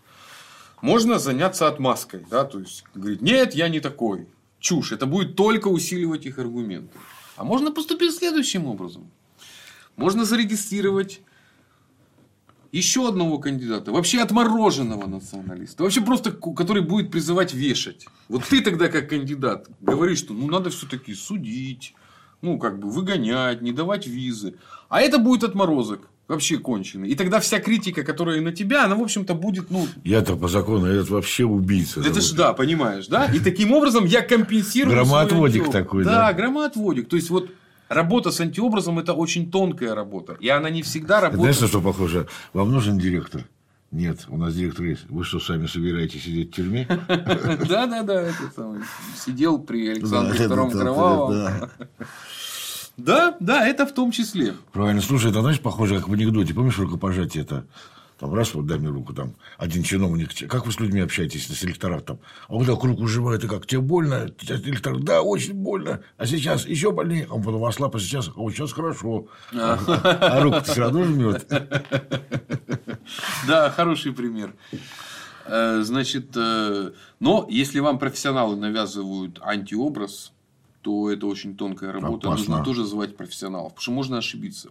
[0.82, 4.28] Можно заняться отмазкой, да, то есть говорить, нет, я не такой.
[4.60, 6.98] Чушь, это будет только усиливать их аргументы.
[7.36, 9.12] А можно поступить следующим образом.
[9.96, 11.22] Можно зарегистрировать
[12.72, 18.06] еще одного кандидата, вообще отмороженного националиста, вообще просто, который будет призывать вешать.
[18.30, 21.94] Вот ты тогда как кандидат говоришь, что ну надо все-таки судить,
[22.42, 24.56] ну как бы выгонять, не давать визы.
[24.88, 27.10] А это будет отморозок вообще конченый.
[27.10, 29.86] И тогда вся критика, которая на тебя, она, в общем-то, будет, ну...
[30.06, 32.00] Я-то по закону, этот вообще убийца.
[32.00, 33.26] Это же, да, понимаешь, да?
[33.26, 34.96] И таким образом я компенсирую...
[34.96, 36.28] Громоотводик такой, да?
[36.28, 37.10] Да, громоотводик.
[37.10, 37.50] То есть, вот
[37.92, 40.38] Работа с антиобразом– это очень тонкая работа.
[40.40, 41.42] И она не всегда работает.
[41.42, 42.28] Знаешь, на что похоже?
[42.54, 43.44] Вам нужен директор?
[43.92, 45.10] Нет, у нас директор есть.
[45.10, 46.88] Вы что, сами собираетесь сидеть в тюрьме?
[46.88, 48.30] Да, да, да.
[49.18, 51.70] Сидел при Александре II Кровавом.
[52.98, 54.54] Да, да, это в том числе.
[54.74, 55.02] Правильно.
[55.02, 56.54] Слушай, это, знаешь, похоже, как в анекдоте.
[56.54, 57.66] Помнишь рукопожатие это?
[58.22, 61.56] Там раз, вот дай мне руку, там один чиновник, как вы с людьми общаетесь на
[61.56, 62.20] селекторах там?
[62.48, 64.32] А он так руку сжимает, и как, тебе больно?
[64.40, 66.04] Селектор, да, очень больно.
[66.18, 67.26] А сейчас еще больнее.
[67.28, 69.26] А он потом ослаб, а сейчас, а вот сейчас хорошо.
[69.56, 69.74] А,
[70.22, 71.48] а руку все равно жмет.
[73.48, 74.54] Да, хороший пример.
[75.48, 80.32] Э, значит, э, но если вам профессионалы навязывают антиобраз,
[80.84, 82.28] то это очень тонкая работа.
[82.28, 82.58] Опасно.
[82.58, 84.70] Нужно тоже звать профессионалов, потому что можно ошибиться.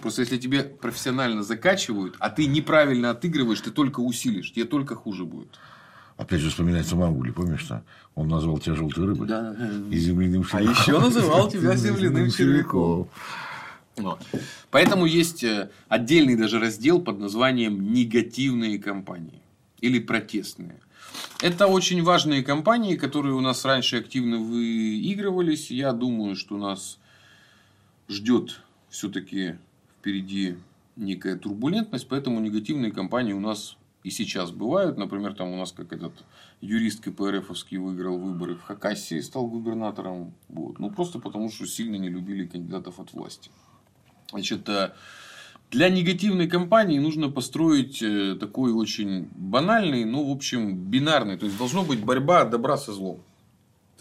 [0.00, 5.24] Просто если тебе профессионально закачивают, а ты неправильно отыгрываешь, ты только усилишь, тебе только хуже
[5.24, 5.58] будет.
[6.16, 7.82] Опять же вспоминается Маугли, помнишь, что
[8.14, 9.54] он назвал тебя желтой рыбой да.
[9.90, 10.68] и земляным червяком.
[10.68, 13.08] А еще называл тебя земляным червяком.
[14.70, 19.42] Поэтому есть э, отдельный даже раздел под названием негативные компании
[19.80, 20.80] или протестные.
[21.42, 25.70] Это очень важные компании, которые у нас раньше активно выигрывались.
[25.70, 26.98] Я думаю, что нас
[28.08, 29.56] ждет все-таки
[30.02, 30.56] впереди
[30.96, 34.98] некая турбулентность, поэтому негативные кампании у нас и сейчас бывают.
[34.98, 36.12] Например, там у нас как этот
[36.60, 40.34] юрист КПРФовский выиграл выборы в Хакасии, стал губернатором.
[40.48, 40.80] Вот.
[40.80, 43.48] Ну, просто потому, что сильно не любили кандидатов от власти.
[44.32, 44.92] Значит, э,
[45.70, 51.38] для негативной кампании нужно построить э, такой очень банальный, но, в общем, бинарный.
[51.38, 53.22] То есть, должна быть борьба добра со злом.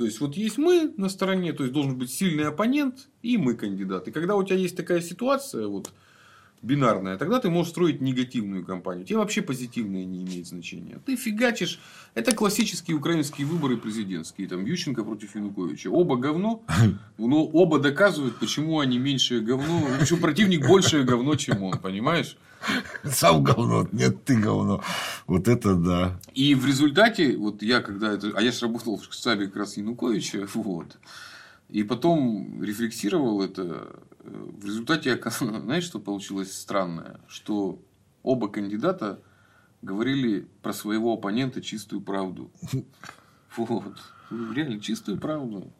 [0.01, 3.53] То есть, вот есть мы на стороне, то есть, должен быть сильный оппонент, и мы
[3.53, 4.07] кандидат.
[4.07, 5.91] И когда у тебя есть такая ситуация, вот,
[6.61, 9.05] бинарная, тогда ты можешь строить негативную кампанию.
[9.05, 10.99] Тебе вообще позитивное не имеет значения.
[11.05, 11.79] Ты фигачишь.
[12.13, 14.47] Это классические украинские выборы президентские.
[14.47, 15.89] Там Ющенко против Януковича.
[15.89, 16.63] Оба говно,
[17.17, 19.87] но оба доказывают, почему они меньшее говно.
[19.99, 21.79] Почему противник большее говно, чем он.
[21.79, 22.37] Понимаешь?
[23.03, 24.83] Сам говно, нет, ты говно.
[25.25, 26.19] Вот это да.
[26.35, 28.31] И в результате, вот я когда это...
[28.35, 30.47] А я же работал в штабе как раз Януковича.
[30.53, 30.97] Вот.
[31.71, 33.99] И потом рефлексировал это.
[34.23, 37.19] В результате, знаешь, что получилось странное?
[37.27, 37.79] Что
[38.23, 39.19] оба кандидата
[39.81, 42.51] говорили про своего оппонента чистую правду.
[43.57, 43.97] Вот.
[44.29, 45.73] Реально чистую правду.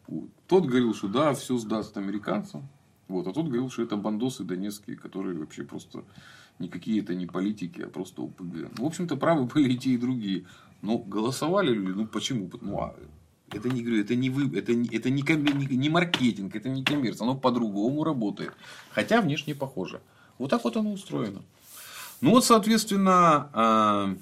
[0.46, 2.68] Тот говорил, что да, все сдаст американцам.
[3.08, 3.26] Вот.
[3.26, 6.04] А тот говорил, что это бандосы донецкие, которые вообще просто
[6.58, 8.76] никакие это не политики, а просто ОПГ.
[8.76, 10.44] Ну, в общем-то, правы были и те, и другие.
[10.82, 12.50] Ну, голосовали люди, ну почему?
[12.60, 12.94] Ну, а
[13.52, 17.24] это не говорю, это не вы, это это не, не, не маркетинг, это не коммерция,
[17.24, 18.52] оно по-другому работает.
[18.90, 20.00] Хотя внешне похоже.
[20.38, 21.42] Вот так вот оно устроено.
[22.20, 24.16] Ну вот, соответственно, а,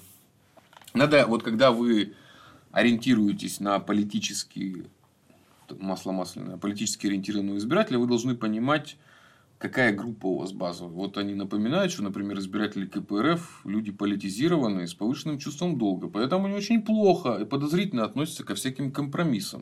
[0.93, 2.13] надо, вот когда вы
[2.71, 4.85] ориентируетесь на политические
[5.79, 8.97] масло масляное, политически ориентированного избирателя, вы должны понимать,
[9.61, 10.93] какая группа у вас базовая.
[10.93, 16.07] Вот они напоминают, что, например, избиратели КПРФ люди политизированные, с повышенным чувством долга.
[16.07, 19.61] Поэтому они очень плохо и подозрительно относятся ко всяким компромиссам.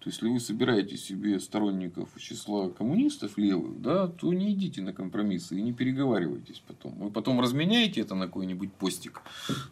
[0.00, 4.92] То есть, если вы собираете себе сторонников числа коммунистов левых, да, то не идите на
[4.92, 6.94] компромиссы и не переговаривайтесь потом.
[6.98, 9.22] Вы потом разменяете это на какой-нибудь постик.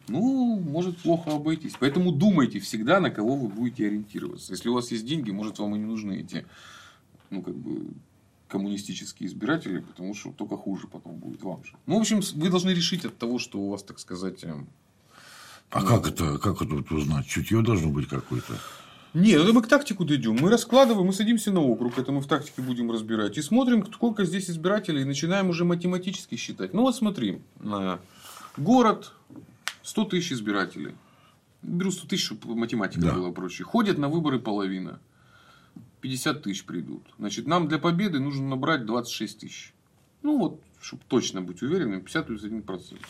[0.09, 1.77] Ну, может плохо обойтись.
[1.79, 4.53] Поэтому думайте всегда, на кого вы будете ориентироваться.
[4.53, 6.45] Если у вас есть деньги, может вам и не нужны эти
[7.31, 7.89] ну, как бы,
[8.49, 11.73] коммунистические избиратели, потому что только хуже потом будет вам же.
[11.87, 14.45] Ну, в общем, вы должны решить от того, что у вас, так сказать...
[14.45, 14.69] Эм,
[15.71, 17.27] а ну, как это, как это узнать?
[17.27, 18.55] Чутье должно быть какое-то?
[19.15, 20.37] Нет, это мы к тактику дойдем.
[20.39, 23.39] Мы раскладываем, мы садимся на округ, это мы в тактике будем разбирать.
[23.39, 26.75] И смотрим, сколько здесь избирателей, и начинаем уже математически считать.
[26.75, 27.41] Ну вот смотри,
[28.57, 29.13] город,
[29.83, 30.95] 100 тысяч избирателей.
[31.63, 33.15] Беру 100 тысяч, чтобы математика да.
[33.15, 33.65] была проще.
[33.65, 35.01] Ходят на выборы половина.
[36.07, 37.03] 50 тысяч придут.
[37.19, 39.75] Значит, нам для победы нужно набрать 26 тысяч.
[40.23, 43.01] Ну, вот, чтобы точно быть уверенным, 50 плюс 1 процент.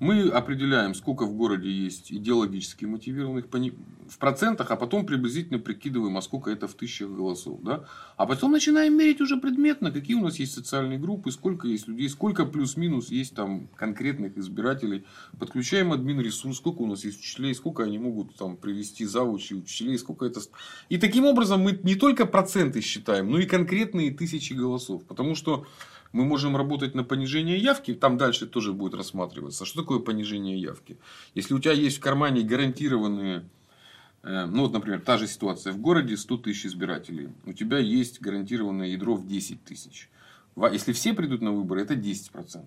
[0.00, 6.22] Мы определяем, сколько в городе есть идеологически мотивированных в процентах, а потом приблизительно прикидываем, а
[6.22, 7.60] сколько это в тысячах голосов.
[7.62, 7.84] Да?
[8.16, 12.08] А потом начинаем мерить уже предметно, какие у нас есть социальные группы, сколько есть людей,
[12.08, 15.04] сколько плюс-минус есть там конкретных избирателей.
[15.38, 19.96] Подключаем админ ресурс, сколько у нас есть учителей, сколько они могут там привести завучи учителей,
[19.98, 20.40] сколько это...
[20.88, 25.04] И таким образом мы не только проценты считаем, но и конкретные тысячи голосов.
[25.04, 25.66] Потому что
[26.12, 29.64] мы можем работать на понижение явки, там дальше тоже будет рассматриваться.
[29.64, 30.98] Что такое понижение явки?
[31.34, 33.44] Если у тебя есть в кармане гарантированные,
[34.22, 38.20] э, ну вот, например, та же ситуация, в городе 100 тысяч избирателей, у тебя есть
[38.20, 40.10] гарантированное ядро в 10 тысяч.
[40.72, 42.64] Если все придут на выборы, это 10%.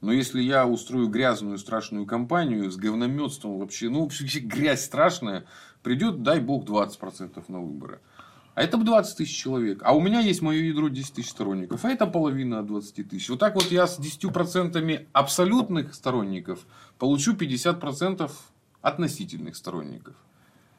[0.00, 5.44] Но если я устрою грязную страшную кампанию с говнометством вообще, ну вообще грязь страшная,
[5.82, 8.00] придет, дай бог, 20% на выборы.
[8.60, 9.80] А это бы 20 тысяч человек.
[9.84, 11.82] А у меня есть мое ядро 10 тысяч сторонников.
[11.82, 13.30] А это половина от 20 тысяч.
[13.30, 16.66] Вот так вот я с 10% абсолютных сторонников
[16.98, 18.30] получу 50%
[18.82, 20.14] относительных сторонников.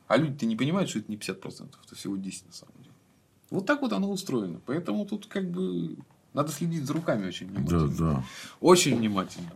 [0.08, 2.94] А люди-то не понимают, что это не 50%, это всего 10 на самом деле.
[3.50, 4.62] Вот так вот оно устроено.
[4.68, 5.96] Поэтому тут как бы
[6.34, 7.88] надо следить за руками очень внимательно.
[7.88, 8.24] Да, да.
[8.60, 9.52] Очень внимательно.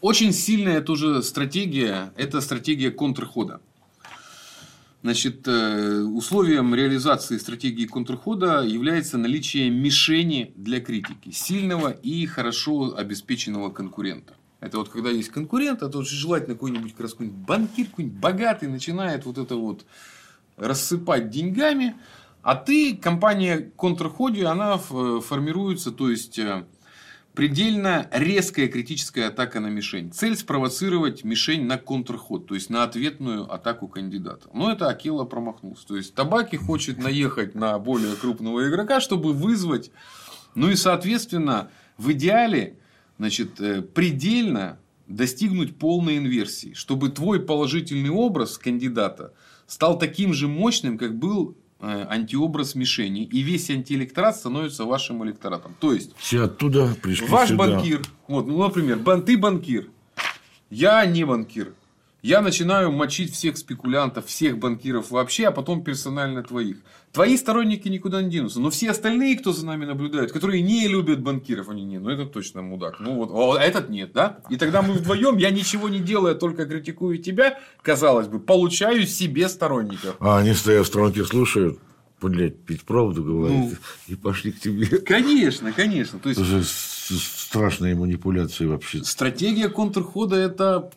[0.00, 3.60] Очень сильная тоже стратегия– это стратегия контрхода.
[5.02, 13.70] Значит, э, условием реализации стратегии контрхода является наличие мишени для критики, сильного и хорошо обеспеченного
[13.70, 14.34] конкурента.
[14.58, 18.68] Это вот когда есть конкурент, а то желательно какой-нибудь как раз какой-нибудь банкир, какой-нибудь богатый
[18.68, 19.86] начинает вот это вот
[20.56, 21.94] рассыпать деньгами,
[22.42, 26.64] а ты, компания контрходе, она формируется, то есть э,
[27.38, 30.10] предельно резкая критическая атака на мишень.
[30.10, 34.48] Цель спровоцировать мишень на контрход, то есть на ответную атаку кандидата.
[34.52, 35.86] Но это Акила промахнулся.
[35.86, 39.92] То есть Табаки хочет наехать на более крупного игрока, чтобы вызвать.
[40.56, 42.80] Ну и соответственно, в идеале,
[43.18, 49.32] значит, э, предельно достигнуть полной инверсии, чтобы твой положительный образ кандидата
[49.68, 55.74] стал таким же мощным, как был антиобраз мишени, и весь антиэлекторат становится вашим электоратом.
[55.80, 57.68] То есть, все оттуда пришли ваш сюда.
[57.68, 59.88] банкир, вот, ну, например, ты банкир,
[60.70, 61.74] я не банкир,
[62.22, 66.78] я начинаю мочить всех спекулянтов, всех банкиров вообще, а потом персонально твоих.
[67.12, 68.60] Твои сторонники никуда не денутся.
[68.60, 72.26] Но все остальные, кто за нами наблюдают, которые не любят банкиров, они не, ну это
[72.26, 73.00] точно мудак.
[73.00, 74.40] Ну вот, а этот нет, да?
[74.50, 79.48] И тогда мы вдвоем, я ничего не делаю, только критикую тебя, казалось бы, получаю себе
[79.48, 80.16] сторонников.
[80.20, 81.78] А они стоят в сторонке, слушают
[82.20, 83.72] блядь, пить правду говорит, ну,
[84.08, 84.86] и пошли к тебе.
[84.98, 86.18] Конечно, конечно.
[86.18, 86.40] То есть...
[86.40, 89.04] Это же страшные манипуляции вообще.
[89.04, 90.90] Стратегия контрхода– это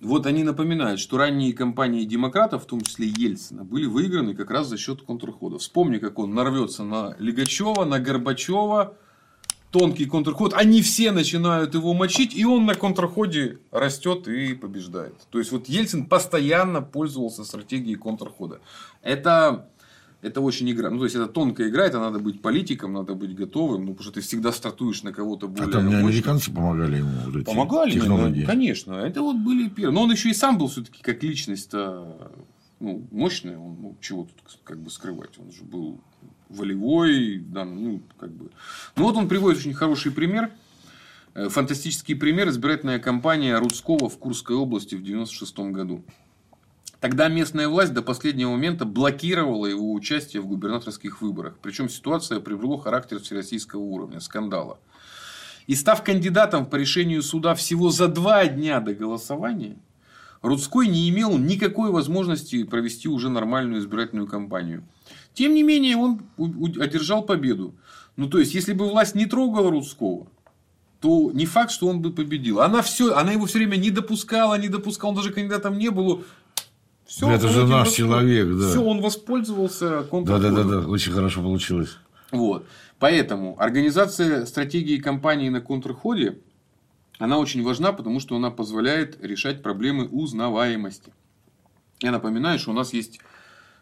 [0.00, 4.68] вот они напоминают, что ранние кампании демократов, в том числе Ельцина, были выиграны как раз
[4.68, 5.58] за счет контрхода.
[5.58, 8.94] Вспомни, как он нарвется на Лигачева, на Горбачева,
[9.70, 10.54] тонкий контрход.
[10.54, 15.14] Они все начинают его мочить, и он на контрходе растет и побеждает.
[15.30, 18.60] То есть, вот Ельцин постоянно пользовался стратегией контрхода.
[19.02, 19.68] Это
[20.22, 20.90] это очень игра.
[20.90, 24.04] Ну, то есть, это тонкая игра, это надо быть политиком, надо быть готовым, ну, потому
[24.04, 25.68] что ты всегда стартуешь на кого-то более.
[25.68, 28.44] А там не американцы помогали ему вот эти Помогали, технологии.
[28.44, 28.92] конечно.
[28.94, 29.94] Это вот были первые.
[29.94, 31.72] Но он еще и сам был все-таки как личность
[32.80, 35.38] ну, мощная, он ну, чего тут как бы скрывать.
[35.38, 36.00] Он же был
[36.48, 38.50] волевой, да, ну, как бы.
[38.96, 40.50] Ну, вот он приводит очень хороший пример.
[41.34, 42.48] Э, фантастический пример.
[42.48, 46.02] Избирательная кампания Рудского в Курской области в 96 году.
[47.00, 51.56] Тогда местная власть до последнего момента блокировала его участие в губернаторских выборах.
[51.62, 54.78] Причем ситуация приобрела характер всероссийского уровня, скандала.
[55.66, 59.78] И став кандидатом по решению суда всего за два дня до голосования,
[60.42, 64.82] Рудской не имел никакой возможности провести уже нормальную избирательную кампанию.
[65.32, 66.20] Тем не менее, он
[66.80, 67.74] одержал победу.
[68.16, 70.26] Ну, то есть, если бы власть не трогала Рудского,
[71.00, 72.60] то не факт, что он бы победил.
[72.60, 76.24] Она, все, она его все время не допускала, не допускала, он даже кандидатом не был.
[77.10, 78.68] Все, это же наш человек, да.
[78.68, 81.98] Все, он воспользовался Да, да, да, да, очень хорошо получилось.
[82.30, 82.68] Вот.
[83.00, 86.38] Поэтому организация стратегии компании на контрходе,
[87.18, 91.12] она очень важна, потому что она позволяет решать проблемы узнаваемости.
[92.00, 93.18] Я напоминаю, что у нас есть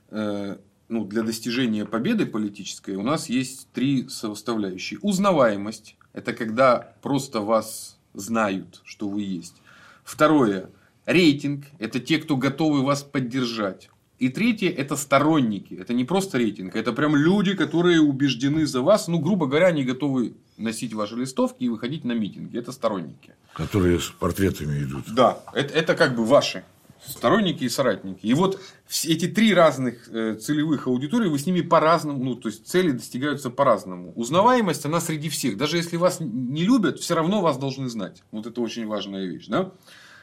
[0.08, 0.56] э,
[0.88, 5.00] ну, для достижения победы политической у нас есть три составляющие.
[5.02, 9.56] Узнаваемость– это когда просто вас знают, что вы есть.
[10.02, 10.70] Второе–
[11.08, 13.90] рейтинг– это те, кто готовы вас поддержать.
[14.18, 15.74] И третье– это сторонники.
[15.74, 19.08] Это не просто рейтинг, это прям люди, которые убеждены за вас.
[19.08, 22.58] Ну, грубо говоря, они готовы носить ваши листовки и выходить на митинги.
[22.58, 23.34] Это сторонники.
[23.54, 25.04] Которые с портретами идут.
[25.14, 26.64] Да, это, это как бы ваши
[27.06, 28.26] сторонники и соратники.
[28.26, 28.60] И вот
[29.04, 33.50] эти три разных э, целевых аудитории, вы с ними по-разному, ну, то есть цели достигаются
[33.50, 34.12] по-разному.
[34.16, 35.56] Узнаваемость, она среди всех.
[35.56, 38.24] Даже если вас не любят, все равно вас должны знать.
[38.32, 39.46] Вот это очень важная вещь.
[39.46, 39.70] Да?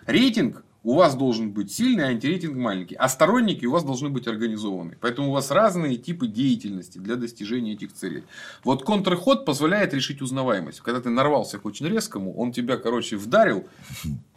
[0.05, 2.93] Рейтинг у вас должен быть сильный, а антирейтинг маленький.
[2.93, 4.95] А сторонники у вас должны быть организованы.
[5.01, 8.23] Поэтому у вас разные типы деятельности для достижения этих целей.
[8.63, 10.81] Вот контрход позволяет решить узнаваемость.
[10.81, 13.67] Когда ты нарвался к очень резкому, он тебя, короче, вдарил,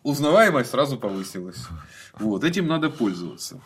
[0.03, 1.67] узнаваемость сразу повысилась.
[2.19, 3.61] Вот, этим надо пользоваться.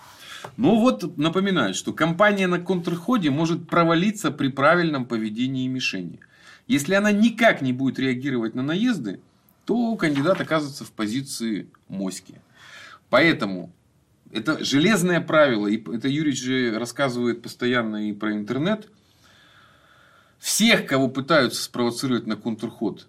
[0.56, 6.18] Но вот напоминаю, что компания на контрходе может провалиться при правильном поведении мишени.
[6.66, 9.20] Если она никак не будет реагировать на наезды,
[9.66, 12.34] то кандидат оказывается в позиции моськи.
[13.12, 13.74] Поэтому
[14.30, 18.88] это железное правило, и это Юрий же рассказывает постоянно и про интернет.
[20.38, 23.06] Всех, кого пытаются спровоцировать на контрход,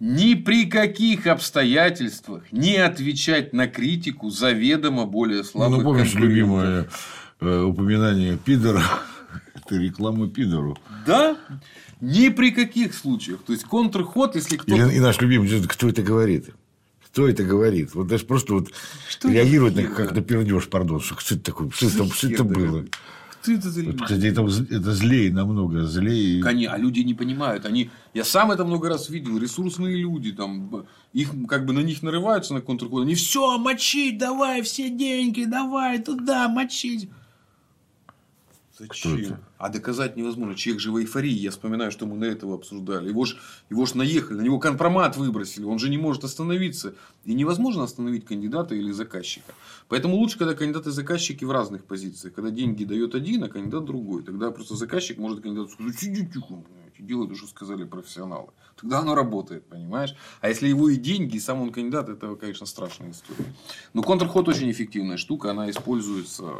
[0.00, 6.86] ни при каких обстоятельствах не отвечать на критику заведомо более слабых Ну, помнишь любимое
[7.40, 8.84] э, упоминание пидора?
[9.54, 10.76] Это реклама пидору.
[11.06, 11.38] Да,
[12.02, 13.40] ни при каких случаях.
[13.46, 14.90] То есть, контрход, если кто-то...
[14.90, 16.50] И, и наш любимый, кто это говорит?
[17.10, 17.94] Кто это говорит?
[17.94, 18.70] Вот даже просто вот
[19.08, 22.44] что реагировать на как на пердеж, пардон, что, что это такое, что это, что это
[22.44, 22.84] было.
[23.40, 23.98] Кто это за люди?
[23.98, 26.42] Кстати, это, это злее намного, злее.
[26.42, 27.66] Конечно, а люди не понимают.
[27.66, 29.38] Они, я сам это много раз видел.
[29.38, 33.04] Ресурсные люди, там, их как бы на них нарываются на контркод.
[33.04, 37.08] Они все, мочить, давай все деньги, давай туда, мочить.
[38.78, 39.38] Зачем?
[39.58, 40.54] А доказать невозможно.
[40.54, 41.32] Человек же в эйфории.
[41.32, 43.08] Я вспоминаю, что мы на этого обсуждали.
[43.08, 43.36] Его ж,
[43.70, 45.64] его ж наехали, на него компромат выбросили.
[45.64, 46.94] Он же не может остановиться.
[47.24, 49.52] И невозможно остановить кандидата или заказчика.
[49.88, 52.34] Поэтому лучше, когда кандидаты и заказчики в разных позициях.
[52.34, 54.22] Когда деньги дает один, а кандидат другой.
[54.22, 56.62] Тогда просто заказчик может кандидату сказать, сиди тихо,
[56.98, 58.48] делай то, что сказали профессионалы.
[58.80, 60.14] Тогда оно работает, понимаешь?
[60.40, 63.52] А если его и деньги, и сам он кандидат, это, конечно, страшная история.
[63.92, 65.50] Но контрход очень эффективная штука.
[65.50, 66.54] Она используется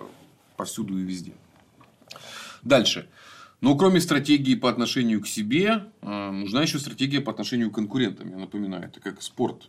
[0.56, 1.34] повсюду и везде.
[2.62, 3.08] Дальше.
[3.60, 8.30] Но кроме стратегии по отношению к себе, э, нужна еще стратегия по отношению к конкурентам.
[8.30, 9.68] Я напоминаю, это как спорт.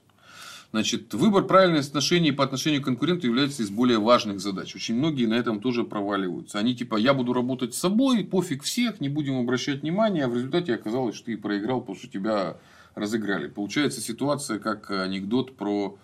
[0.72, 4.76] Значит, выбор правильных отношений по отношению к конкуренту является из более важных задач.
[4.76, 6.60] Очень многие на этом тоже проваливаются.
[6.60, 10.36] Они типа, я буду работать с собой, пофиг всех, не будем обращать внимания, а в
[10.36, 12.58] результате оказалось, что ты проиграл, потому что тебя
[12.94, 13.48] разыграли.
[13.48, 15.98] Получается ситуация, как анекдот про,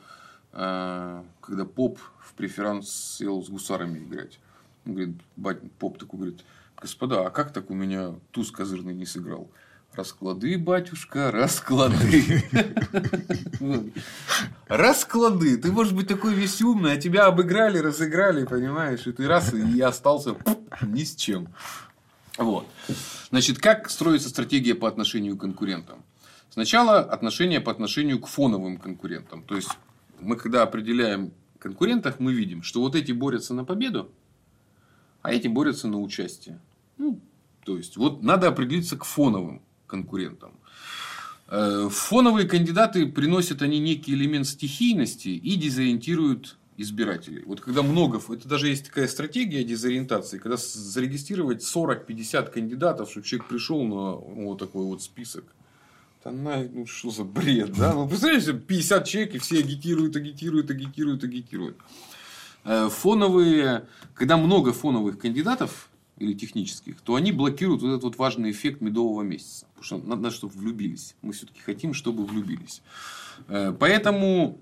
[0.54, 4.40] э, когда поп в преферанс сел с гусарами играть.
[4.88, 6.44] Он говорит, бать, поп такой говорит,
[6.82, 9.50] господа, а как так у меня туз козырный не сыграл?
[9.96, 12.44] Расклады, батюшка, расклады.
[14.68, 15.58] Расклады.
[15.58, 19.08] Ты можешь быть такой весь умный, а тебя обыграли, разыграли, понимаешь?
[19.08, 20.36] И ты раз и остался
[20.82, 21.48] ни с чем.
[22.38, 22.68] Вот.
[23.30, 26.04] Значит, как строится стратегия по отношению к конкурентам?
[26.50, 29.44] Сначала отношение по отношению к фоновым конкурентам.
[29.44, 29.72] То есть,
[30.20, 34.12] мы когда определяем конкурентов, мы видим, что вот эти борются на победу,
[35.26, 36.60] а эти борются на участие.
[36.98, 37.20] Ну,
[37.64, 40.52] то есть, вот надо определиться к фоновым конкурентам.
[41.48, 47.44] Э, фоновые кандидаты приносят они некий элемент стихийности и дезориентируют избирателей.
[47.46, 53.48] Вот когда много, это даже есть такая стратегия дезориентации, когда зарегистрировать 40-50 кандидатов, чтобы человек
[53.48, 55.46] пришел на вот такой вот список.
[56.24, 57.94] Да на, ну что за бред, да?
[57.94, 61.78] Ну, представляете, 50 человек и все агитируют, агитируют, агитируют, агитируют.
[62.66, 68.49] Э, фоновые, когда много фоновых кандидатов или технических, то они блокируют вот этот вот важный
[68.51, 69.68] эффект медового месяца.
[69.76, 71.16] Потому что надо, чтобы влюбились.
[71.22, 72.82] Мы все-таки хотим, чтобы влюбились.
[73.47, 74.59] Э, поэтому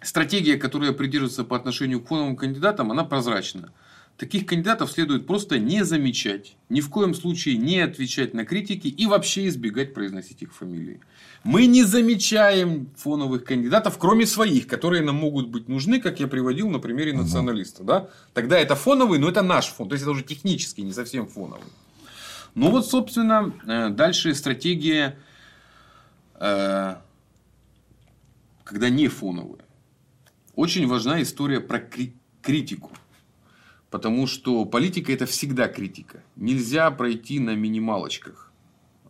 [0.00, 3.72] стратегия, которая придерживается по отношению к фоновым кандидатам, она прозрачна.
[4.18, 9.06] Таких кандидатов следует просто не замечать, ни в коем случае не отвечать на критики и
[9.06, 11.00] вообще избегать произносить их фамилии.
[11.44, 16.68] Мы не замечаем фоновых кандидатов, кроме своих, которые нам могут быть нужны, как я приводил
[16.68, 17.84] на примере националиста.
[17.84, 18.08] Да?
[18.34, 19.88] Тогда это фоновый, но это наш фон.
[19.88, 21.70] То есть это уже технически не совсем фоновый.
[22.56, 25.16] Ну вот, собственно, э, дальше стратегия,
[26.40, 26.96] э,
[28.64, 29.62] когда не фоновые.
[30.56, 31.80] Очень важна история про
[32.42, 32.90] критику.
[33.90, 36.22] Потому что политика это всегда критика.
[36.36, 38.52] Нельзя пройти на минималочках.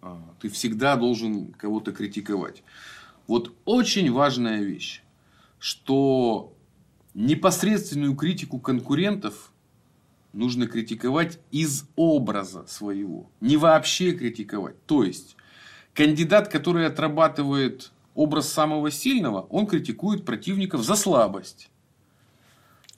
[0.00, 2.62] А, ты всегда должен кого-то критиковать.
[3.26, 5.02] Вот очень важная вещь,
[5.58, 6.54] что
[7.14, 9.52] непосредственную критику конкурентов
[10.32, 13.30] нужно критиковать из образа своего.
[13.40, 14.80] Не вообще критиковать.
[14.86, 15.36] То есть,
[15.94, 21.70] кандидат, который отрабатывает образ самого сильного, он критикует противников за слабость.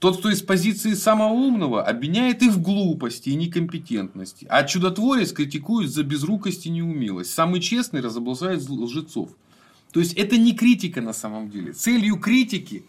[0.00, 4.46] Тот, кто из позиции самого умного, обвиняет их в глупости и некомпетентности.
[4.48, 7.34] А чудотворец критикует за безрукость и неумелость.
[7.34, 9.28] Самый честный разоблачает лжецов.
[9.92, 11.74] То есть, это не критика на самом деле.
[11.74, 12.84] Целью критики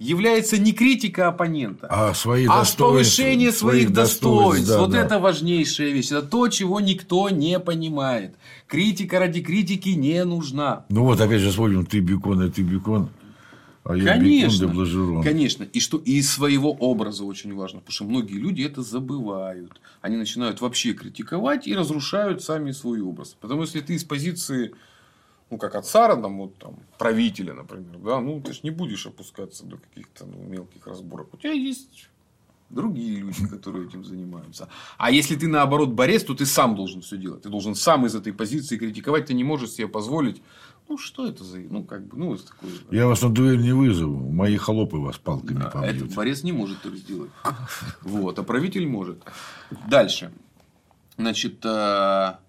[0.00, 4.68] является не критика оппонента, а, свои а повышение своих, своих достоинств.
[4.68, 5.04] Да, вот да.
[5.04, 6.10] это важнейшая вещь.
[6.10, 8.34] Это то, чего никто не понимает.
[8.66, 10.84] Критика ради критики не нужна.
[10.88, 13.10] Ну вот опять же вспомним, ты бекон, а ты бекон.
[13.88, 15.64] А я конечно, бекон конечно.
[15.64, 17.80] И что и из своего образа очень важно.
[17.80, 19.80] Потому что многие люди это забывают.
[20.02, 23.34] Они начинают вообще критиковать и разрушают сами свой образ.
[23.40, 24.74] Потому что если ты из позиции
[25.50, 29.06] ну, как от цара, там, вот, там, правителя, например, да, ну, ты же не будешь
[29.06, 31.32] опускаться до каких-то ну, мелких разборок.
[31.32, 32.10] У тебя есть
[32.70, 34.68] другие люди, которые этим занимаются.
[34.96, 37.42] А если ты, наоборот, борец, то ты сам должен все делать.
[37.42, 40.42] Ты должен сам из этой позиции критиковать, ты не можешь себе позволить.
[40.88, 41.58] Ну, что это за...
[41.58, 42.70] Ну, как бы, ну, это такое...
[42.90, 44.30] Я вас на дуэль не вызову.
[44.30, 45.96] Мои холопы вас палками а, побьют.
[45.96, 47.30] Этот борец не может это сделать.
[48.02, 49.22] Вот, а правитель может.
[49.88, 50.32] Дальше.
[51.18, 52.40] Значит, а,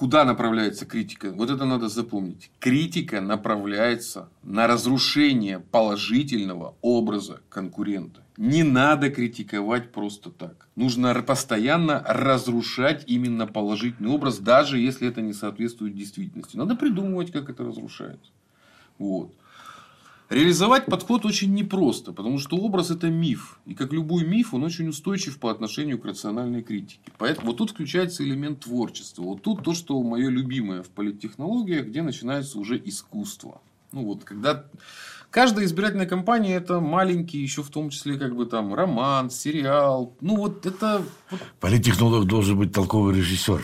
[0.00, 1.30] Куда направляется критика?
[1.30, 2.50] Вот это надо запомнить.
[2.58, 8.22] Критика направляется на разрушение положительного образа конкурента.
[8.38, 10.68] Не надо критиковать просто так.
[10.74, 16.56] Нужно постоянно разрушать именно положительный образ, даже если это не соответствует действительности.
[16.56, 18.32] Надо придумывать, как это разрушается.
[18.96, 19.34] Вот.
[20.30, 23.58] Реализовать подход очень непросто, потому что образ это миф.
[23.66, 27.00] И как любой миф, он очень устойчив по отношению к рациональной критике.
[27.18, 29.22] Поэтому вот тут включается элемент творчества.
[29.22, 33.60] Вот тут то, что мое любимое в политтехнологиях, где начинается уже искусство.
[33.90, 34.66] Ну вот, когда
[35.30, 40.14] каждая избирательная кампания это маленький, еще в том числе, как бы там роман, сериал.
[40.20, 41.02] Ну вот это.
[41.58, 43.62] Политтехнолог должен быть толковый режиссер.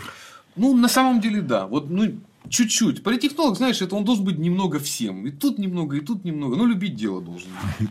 [0.56, 1.66] Ну, на самом деле, да.
[1.66, 2.10] Вот, ну,
[2.50, 3.02] Чуть-чуть.
[3.02, 5.26] Политехнолог, знаешь, это он должен быть немного всем.
[5.26, 6.56] И тут немного, и тут немного.
[6.56, 7.50] Ну, любить дело должен.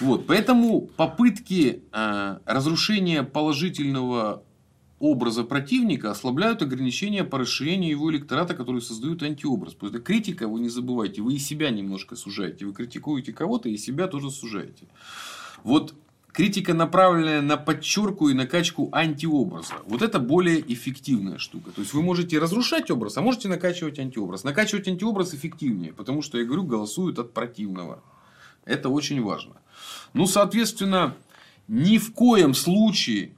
[0.00, 0.26] Вот.
[0.26, 4.42] Поэтому попытки э, разрушения положительного
[4.98, 9.74] образа противника ослабляют ограничения по расширению его электората, который создают антиобраз.
[9.74, 12.66] Потому что критика, вы не забывайте, вы и себя немножко сужаете.
[12.66, 14.86] Вы критикуете кого-то, и себя тоже сужаете.
[15.62, 15.94] Вот
[16.34, 19.74] критика, направленная на подчерку и накачку антиобраза.
[19.86, 21.70] Вот это более эффективная штука.
[21.70, 24.42] То есть вы можете разрушать образ, а можете накачивать антиобраз.
[24.42, 28.02] Накачивать антиобраз эффективнее, потому что, я говорю, голосуют от противного.
[28.64, 29.54] Это очень важно.
[30.12, 31.14] Ну, соответственно,
[31.68, 33.36] ни в коем случае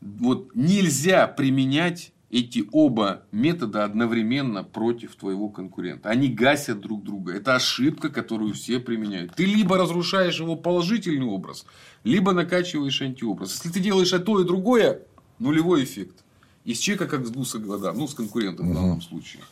[0.00, 6.08] вот, нельзя применять эти оба метода одновременно против твоего конкурента.
[6.08, 7.32] Они гасят друг друга.
[7.34, 9.34] Это ошибка, которую все применяют.
[9.34, 11.66] Ты либо разрушаешь его положительный образ,
[12.04, 13.52] либо накачиваешь антиобраз.
[13.52, 15.02] Если ты делаешь и то, и другое,
[15.38, 16.24] нулевой эффект.
[16.64, 17.92] Из человека как с гуса глода.
[17.92, 19.42] Ну, с конкурентом в данном случае.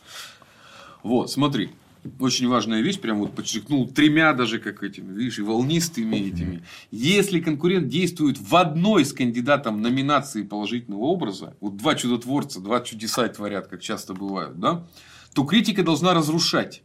[1.01, 1.71] Вот, смотри
[2.19, 6.63] очень важная вещь, прям вот подчеркнул тремя даже как этими, видишь, и волнистыми этими.
[6.91, 13.27] Если конкурент действует в одной с кандидатом номинации положительного образа, вот два чудотворца, два чудеса
[13.27, 14.87] творят, как часто бывают, да,
[15.33, 16.81] то критика должна разрушать.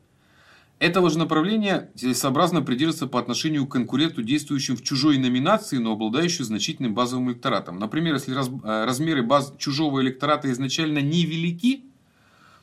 [0.80, 6.46] Этого же направления целесообразно придерживаться по отношению к конкуренту, действующим в чужой номинации, но обладающим
[6.46, 7.78] значительным базовым электоратом.
[7.78, 11.84] Например, если э, размеры баз чужого электората изначально невелики,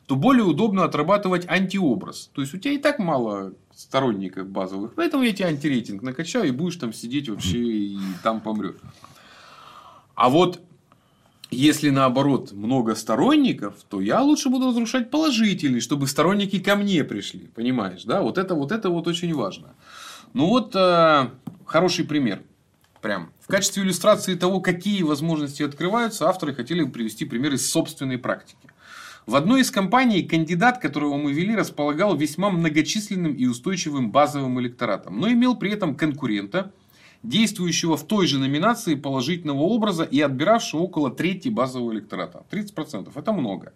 [0.08, 2.30] то более удобно отрабатывать антиобраз.
[2.32, 6.50] То есть, у тебя и так мало сторонников базовых, поэтому я тебе антирейтинг накачаю, и
[6.50, 8.76] будешь там сидеть вообще, и там помрешь.
[10.14, 10.60] А вот
[11.50, 17.50] если наоборот много сторонников, то я лучше буду разрушать положительный, чтобы сторонники ко мне пришли.
[17.54, 18.22] Понимаешь, да?
[18.22, 19.74] Вот это вот, это вот очень важно.
[20.32, 21.30] Ну вот э,
[21.66, 22.42] хороший пример.
[23.02, 23.30] Прям.
[23.40, 28.68] В качестве иллюстрации того, какие возможности открываются, авторы хотели привести пример из собственной практики.
[29.28, 35.20] В одной из компаний кандидат, которого мы вели, располагал весьма многочисленным и устойчивым базовым электоратом,
[35.20, 36.72] но имел при этом конкурента,
[37.22, 42.42] действующего в той же номинации положительного образа и отбиравшего около трети базового электората.
[42.50, 43.74] 30% это много.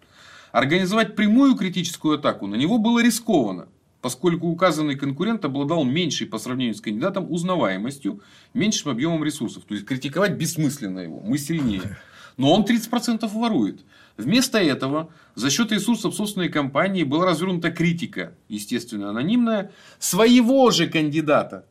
[0.51, 3.67] Организовать прямую критическую атаку на него было рискованно,
[4.01, 8.21] поскольку указанный конкурент обладал меньшей по сравнению с кандидатом узнаваемостью,
[8.55, 9.65] меньшим объемом ресурсов.
[9.65, 11.95] То есть критиковать бессмысленно его, мы сильнее.
[12.37, 13.81] Но он 30% ворует.
[14.17, 21.65] Вместо этого за счет ресурсов собственной компании была развернута критика, естественно анонимная, своего же кандидата.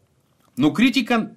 [0.57, 1.35] Но критика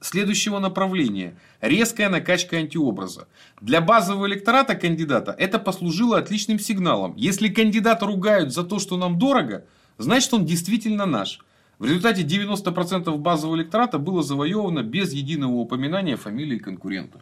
[0.00, 1.36] следующего направления.
[1.60, 3.28] Резкая накачка антиобраза.
[3.60, 7.14] Для базового электората кандидата это послужило отличным сигналом.
[7.16, 9.64] Если кандидата ругают за то, что нам дорого,
[9.98, 11.40] значит он действительно наш.
[11.78, 17.20] В результате 90% базового электората было завоевано без единого упоминания фамилии конкурента.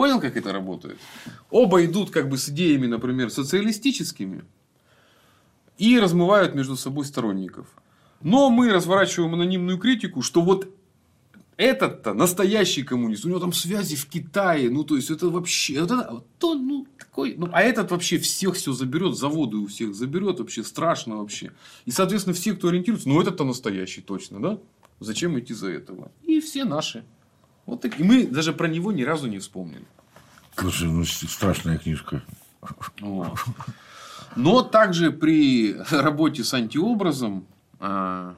[0.00, 0.98] Понял, как это работает?
[1.50, 4.46] Оба идут как бы с идеями, например, социалистическими
[5.76, 7.66] и размывают между собой сторонников.
[8.22, 10.74] Но мы разворачиваем анонимную критику, что вот
[11.58, 15.90] этот-то настоящий коммунист, у него там связи в Китае, ну то есть это вообще, вот
[15.90, 20.38] это, то, ну такой, ну а этот вообще всех все заберет, заводы у всех заберет,
[20.40, 21.52] вообще страшно вообще.
[21.84, 24.58] И соответственно все, кто ориентируется, ну этот-то настоящий точно, да?
[24.98, 26.10] Зачем идти за этого?
[26.22, 27.04] И все наши.
[27.66, 27.98] Вот так.
[28.00, 29.84] И мы даже про него ни разу не вспомнили.
[30.56, 32.22] Слушай, ну страшная книжка.
[33.00, 33.38] Вот.
[34.36, 37.46] Но также при работе с антиобразом
[37.78, 38.34] а,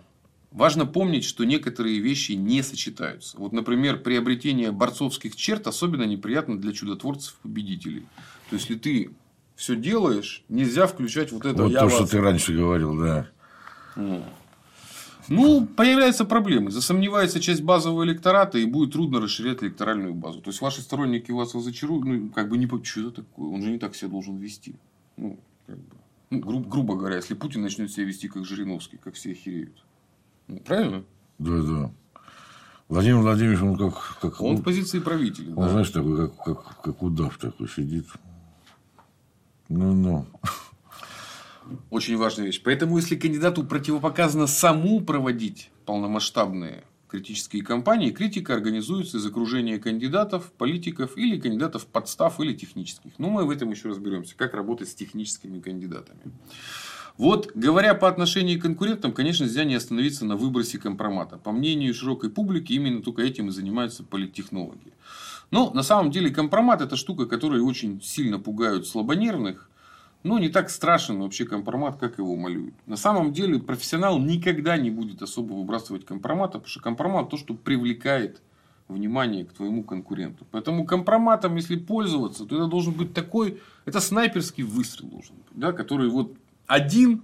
[0.53, 3.39] Важно помнить, что некоторые вещи не сочетаются.
[3.39, 8.07] Вот, например, приобретение борцовских черт особенно неприятно для чудотворцев-победителей.
[8.51, 9.11] То есть, если ты
[9.57, 11.63] все делаешь, нельзя включать вот это.
[11.63, 13.29] Вот то, что ты раньше говорил, да.
[15.29, 16.71] Ну, появляются проблемы.
[16.71, 20.41] Засомневается часть базового электората, и будет трудно расширять электоральную базу.
[20.41, 23.63] То есть, ваши сторонники вас разочаруют, ну, как бы не по что это такое, он
[23.63, 24.75] же не так себя должен вести.
[25.17, 25.97] Ну, как бы.
[26.31, 29.85] ну гру- грубо говоря, если Путин начнет себя вести как Жириновский, как все охереют.
[30.65, 31.05] Правильно?
[31.39, 31.91] Да, да.
[32.89, 34.19] Владимир Владимирович, он как...
[34.21, 35.51] как он в позиции правителя.
[35.51, 35.69] Он, да.
[35.71, 38.07] знаешь, такой, как, как, как удав такой сидит.
[39.69, 40.27] Ну-ну.
[41.91, 42.61] Очень важная вещь.
[42.65, 51.17] Поэтому, если кандидату противопоказано саму проводить полномасштабные критические кампании, критика организуется из окружения кандидатов, политиков
[51.19, 53.13] или кандидатов подстав или технических.
[53.19, 56.21] Но мы в этом еще разберемся, как работать с техническими кандидатами.
[57.19, 61.37] Вот, говоря по отношению к конкурентам, конечно, нельзя не остановиться на выбросе компромата.
[61.37, 64.95] По мнению широкой публики, именно только этим и занимаются политтехнологи.
[65.51, 69.69] Но на самом деле компромат это штука, которая очень сильно пугают слабонервных.
[70.23, 72.75] Но не так страшен вообще компромат, как его малюют.
[72.87, 77.55] На самом деле профессионал никогда не будет особо выбрасывать компромата, потому что компромат то, что
[77.55, 78.41] привлекает
[78.89, 80.47] внимание к твоему конкуренту.
[80.51, 85.73] Поэтому компроматом, если пользоваться, то это должен быть такой, это снайперский выстрел должен быть, да,
[85.73, 87.23] который вот один,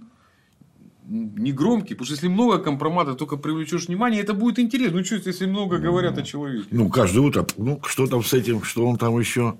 [1.07, 4.99] не громкий, потому что если много компромата, только привлечешь внимание, это будет интересно.
[4.99, 6.67] Ну, что, если много говорят о человеке?
[6.71, 9.57] Ну, каждое утро, ну, что там с этим, что он там еще.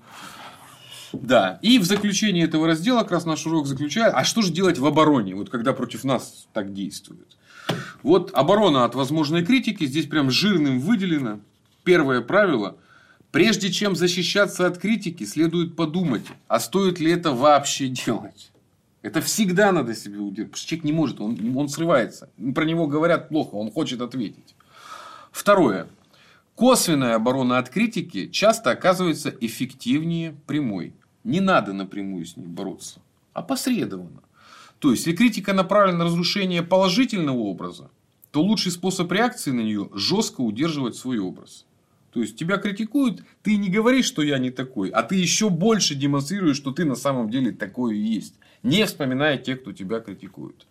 [1.13, 1.59] Да.
[1.61, 4.85] И в заключении этого раздела как раз наш урок заключает, а что же делать в
[4.85, 7.37] обороне, вот когда против нас так действуют.
[8.03, 11.39] Вот оборона от возможной критики здесь прям жирным выделено.
[11.83, 12.77] Первое правило.
[13.31, 18.51] Прежде чем защищаться от критики, следует подумать, а стоит ли это вообще делать.
[19.01, 20.51] Это всегда надо себе удержать.
[20.51, 22.29] Потому что человек не может, он, он срывается.
[22.55, 24.55] Про него говорят плохо, он хочет ответить.
[25.31, 25.87] Второе.
[26.59, 30.93] Косвенная оборона от критики часто оказывается эффективнее прямой.
[31.23, 32.99] Не надо напрямую с ней бороться,
[33.31, 34.21] а посредованно.
[34.79, 37.89] То есть, если критика направлена на разрушение положительного образа,
[38.31, 41.65] то лучший способ реакции на нее жестко удерживать свой образ.
[42.11, 45.95] То есть тебя критикуют, ты не говоришь, что я не такой, а ты еще больше
[45.95, 48.33] демонстрируешь, что ты на самом деле такой и есть
[48.63, 50.67] не вспоминая тех, кто тебя критикует.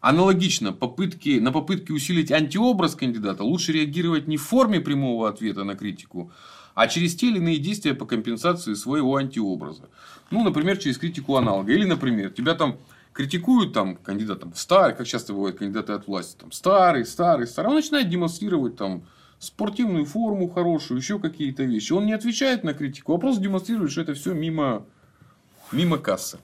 [0.00, 5.74] Аналогично, попытки, на попытки усилить антиобраз кандидата лучше реагировать не в форме прямого ответа на
[5.74, 6.30] критику,
[6.74, 9.88] а через те или иные действия по компенсации своего антиобраза.
[10.30, 11.72] Ну, например, через критику аналога.
[11.72, 12.78] Или, например, тебя там
[13.12, 17.70] критикуют там кандидат там, старый, как часто бывает кандидаты от власти, там, старый, старый, старый.
[17.70, 19.02] Он начинает демонстрировать там
[19.40, 21.92] спортивную форму хорошую, еще какие-то вещи.
[21.92, 24.86] Он не отвечает на критику, а просто демонстрирует, что это все мимо,
[25.72, 26.38] мимо кассы.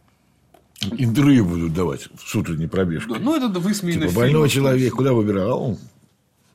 [0.92, 3.18] Интервью будут давать с утренней пробежкой.
[3.18, 5.78] Да, ну, это высмеянный типа, больной человек, куда выбирал?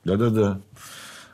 [0.03, 0.61] Да-да-да.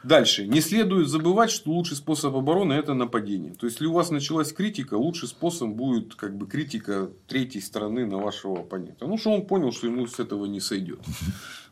[0.05, 0.45] Дальше.
[0.45, 3.55] Не следует забывать, что лучший способ обороны– это нападение.
[3.55, 8.05] То есть, если у вас началась критика, лучший способ будет как бы критика третьей стороны
[8.05, 9.07] на вашего оппонента.
[9.07, 10.99] Ну, что он понял, что ему с этого не сойдет.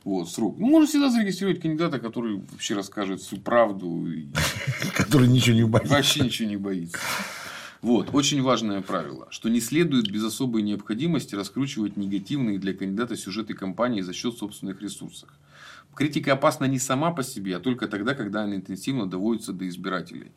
[0.03, 0.57] Вот, срок.
[0.57, 4.05] Ну, можно всегда зарегистрировать кандидата, который вообще расскажет всю правду.
[4.93, 5.93] Который ничего не боится.
[5.93, 6.97] Вообще ничего не боится.
[7.83, 13.55] Вот, очень важное правило, что не следует без особой необходимости раскручивать негативные для кандидата сюжеты
[13.55, 15.27] компании за счет собственных ресурсов.
[15.93, 20.31] Критика опасна не сама по себе, а только тогда, когда она интенсивно доводится до избирателей.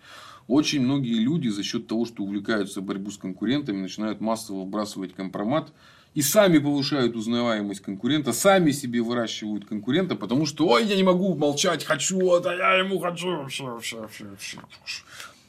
[0.48, 5.72] Очень многие люди за счет того, что увлекаются борьбой с конкурентами, начинают массово вбрасывать компромат
[6.14, 11.36] и сами повышают узнаваемость конкурента, сами себе выращивают конкурента, потому что, ой, я не могу
[11.36, 14.58] молчать, хочу, а я ему хочу, вообще, вообще, вообще, вообще.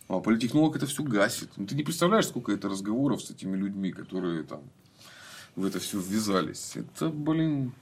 [0.07, 1.49] А политтехнолог это все гасит.
[1.57, 4.61] Ну, ты не представляешь, сколько это разговоров с этими людьми, которые там
[5.55, 6.73] в это все ввязались.
[6.75, 7.73] Это, блин,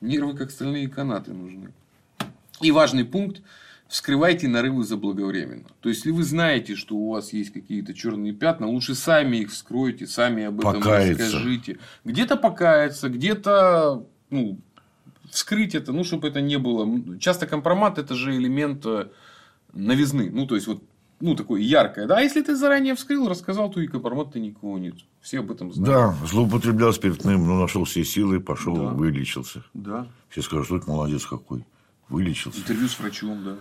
[0.00, 1.72] нервы как стальные канаты нужны.
[2.60, 3.42] И важный пункт
[3.88, 5.64] вскрывайте нарывы заблаговременно.
[5.80, 9.50] То есть, если вы знаете, что у вас есть какие-то черные пятна, лучше сами их
[9.50, 11.24] вскройте, сами об этом Покаяться.
[11.24, 11.78] расскажите.
[12.04, 14.58] Где-то покаяться, где-то ну,
[15.30, 17.18] вскрыть это, ну, чтобы это не было.
[17.18, 19.08] Часто компромат это же элемент э,
[19.72, 20.30] новизны.
[20.30, 20.82] Ну, то есть, вот
[21.20, 22.06] ну, такое яркое.
[22.06, 24.94] Да, а если ты заранее вскрыл, рассказал, то и ты никого нет.
[25.20, 26.16] Все об этом знают.
[26.20, 28.90] Да, злоупотреблял спиртным, но нашел все силы, пошел, да.
[28.90, 29.64] вылечился.
[29.74, 30.06] Да.
[30.28, 31.64] Все скажут, что это молодец какой.
[32.08, 32.60] Вылечился.
[32.60, 33.56] Интервью с врачом, да.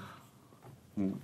[0.95, 1.17] Ну,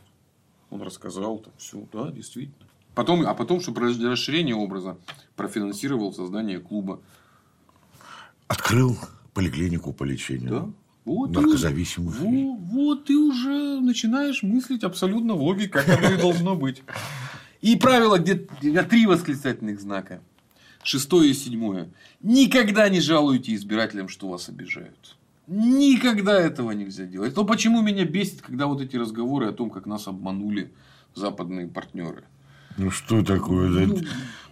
[0.72, 2.68] он рассказал там все, да, действительно.
[2.96, 4.98] Потом, а потом, чтобы расширение образа,
[5.36, 7.00] профинансировал создание клуба.
[8.48, 8.98] Открыл
[9.34, 10.50] поликлинику по лечению.
[10.50, 10.70] Да.
[11.06, 12.18] Вот наркозависимых.
[12.20, 16.82] Вот, вот ты уже начинаешь мыслить абсолютно в логике, как оно и должно быть.
[17.62, 20.22] И правило, где три восклицательных знака.
[20.84, 21.90] Шестое и седьмое.
[22.22, 25.16] Никогда не жалуйте избирателям, что вас обижают.
[25.48, 27.36] Никогда этого нельзя делать.
[27.36, 30.72] То почему меня бесит, когда вот эти разговоры о том, как нас обманули
[31.16, 32.24] западные партнеры.
[32.78, 33.90] Ну что такое?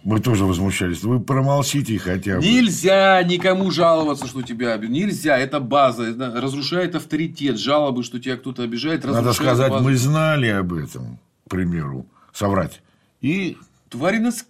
[0.04, 1.04] Мы тоже возмущались.
[1.04, 2.42] Вы промолчите хотя бы.
[2.42, 4.94] Нельзя никому жаловаться, что тебя обидят.
[4.94, 5.38] Нельзя.
[5.38, 6.04] Это база.
[6.04, 7.56] Это разрушает авторитет.
[7.58, 9.04] Жалобы, что тебя кто-то обижает.
[9.04, 9.84] Надо сказать, базу.
[9.84, 12.06] мы знали об этом, к примеру.
[12.32, 12.80] Соврать.
[13.20, 13.56] И
[13.90, 14.44] твари нас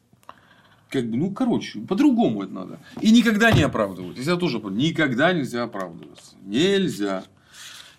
[0.89, 2.79] как бы, ну, короче, по-другому это надо.
[3.01, 4.19] И никогда не оправдывать.
[4.19, 6.37] Я тоже никогда нельзя оправдываться.
[6.45, 7.25] Нельзя.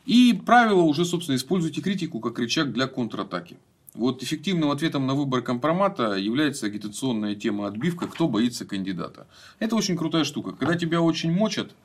[0.05, 3.57] И правило уже, собственно, используйте критику как рычаг для контратаки.
[3.93, 9.27] Вот эффективным ответом на выбор компромата является агитационная тема отбивка «Кто боится кандидата?».
[9.59, 10.53] Это очень крутая штука.
[10.53, 11.75] Когда тебя очень мочат,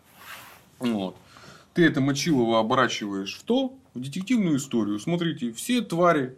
[0.78, 1.16] вот,
[1.74, 4.98] ты это мочилово оборачиваешь в то, в детективную историю.
[4.98, 6.36] Смотрите, все твари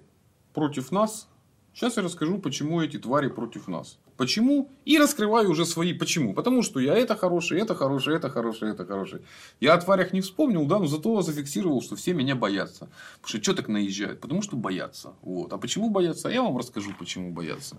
[0.55, 1.29] против нас.
[1.73, 3.97] Сейчас я расскажу, почему эти твари против нас.
[4.21, 4.69] Почему?
[4.85, 6.35] И раскрываю уже свои почему.
[6.35, 9.23] Потому что я это хороший, это хороший, это хороший, это хороший.
[9.61, 12.91] Я о тварях не вспомнил, да, но зато зафиксировал, что все меня боятся.
[13.23, 14.21] Потому что что так наезжают?
[14.21, 15.15] Потому что боятся.
[15.23, 15.55] Вот.
[15.55, 16.29] А почему боятся?
[16.29, 17.79] Я вам расскажу, почему боятся.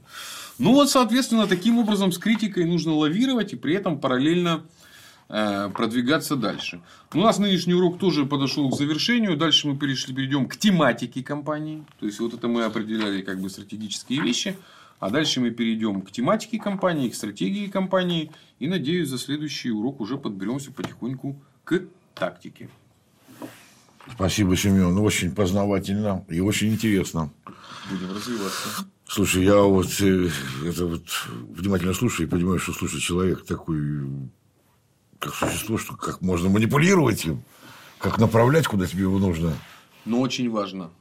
[0.57, 4.63] Ну вот, соответственно, таким образом с критикой нужно лавировать и при этом параллельно
[5.29, 6.81] э, продвигаться дальше.
[7.13, 9.37] У нас нынешний урок тоже подошел к завершению.
[9.37, 11.85] Дальше мы перешли, перейдем к тематике компании.
[11.99, 14.57] То есть, вот это мы определяли как бы стратегические вещи.
[15.01, 18.31] А дальше мы перейдем к тематике компании, к стратегии компании.
[18.59, 21.81] И, надеюсь, за следующий урок уже подберемся потихоньку к
[22.13, 22.69] тактике.
[24.13, 24.95] Спасибо, Семен.
[24.99, 27.31] Очень познавательно и очень интересно.
[27.89, 28.85] Будем развиваться.
[29.07, 30.29] Слушай, я вот, э,
[30.67, 31.03] это вот
[31.49, 34.07] внимательно слушаю и понимаю, что слушай, человек такой,
[35.17, 37.43] как существо, что как можно манипулировать им,
[37.97, 39.55] как направлять, куда тебе его нужно.
[40.05, 40.91] Но очень важно.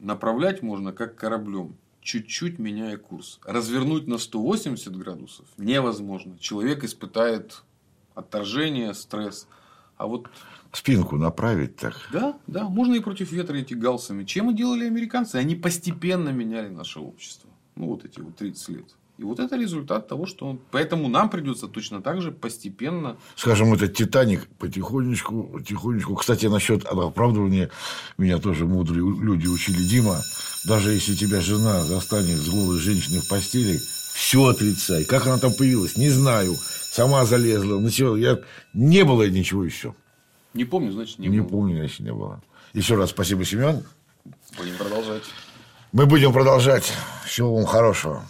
[0.00, 3.40] Направлять можно как кораблем чуть-чуть меняя курс.
[3.44, 6.38] Развернуть на 180 градусов невозможно.
[6.38, 7.62] Человек испытает
[8.14, 9.48] отторжение, стресс.
[9.96, 10.28] А вот
[10.70, 11.96] спинку направить так.
[12.12, 14.24] Да, да, можно и против ветра идти галсами.
[14.24, 15.36] Чем и делали американцы?
[15.36, 17.50] Они постепенно меняли наше общество.
[17.74, 18.94] Ну, вот эти вот 30 лет.
[19.16, 20.60] И вот это результат того, что он...
[20.72, 23.16] Поэтому нам придется точно так же постепенно...
[23.36, 26.16] Скажем, этот Титаник потихонечку, потихонечку...
[26.16, 27.70] Кстати, насчет оправдывания
[28.18, 29.80] меня тоже мудрые люди учили.
[29.82, 30.20] Дима,
[30.66, 33.78] даже если тебя жена застанет с голой женщиной в постели,
[34.14, 35.04] все отрицай.
[35.04, 36.56] Как она там появилась, не знаю.
[36.56, 37.86] Сама залезла.
[37.88, 38.40] Все, я...
[38.72, 39.94] Не было ничего еще.
[40.54, 41.46] Не помню, значит, не, не было.
[41.46, 42.42] Не помню, значит, не было.
[42.72, 43.84] Еще раз спасибо, Семен.
[44.56, 45.22] Будем продолжать.
[45.92, 46.92] Мы будем продолжать.
[47.24, 48.24] Всего вам хорошего.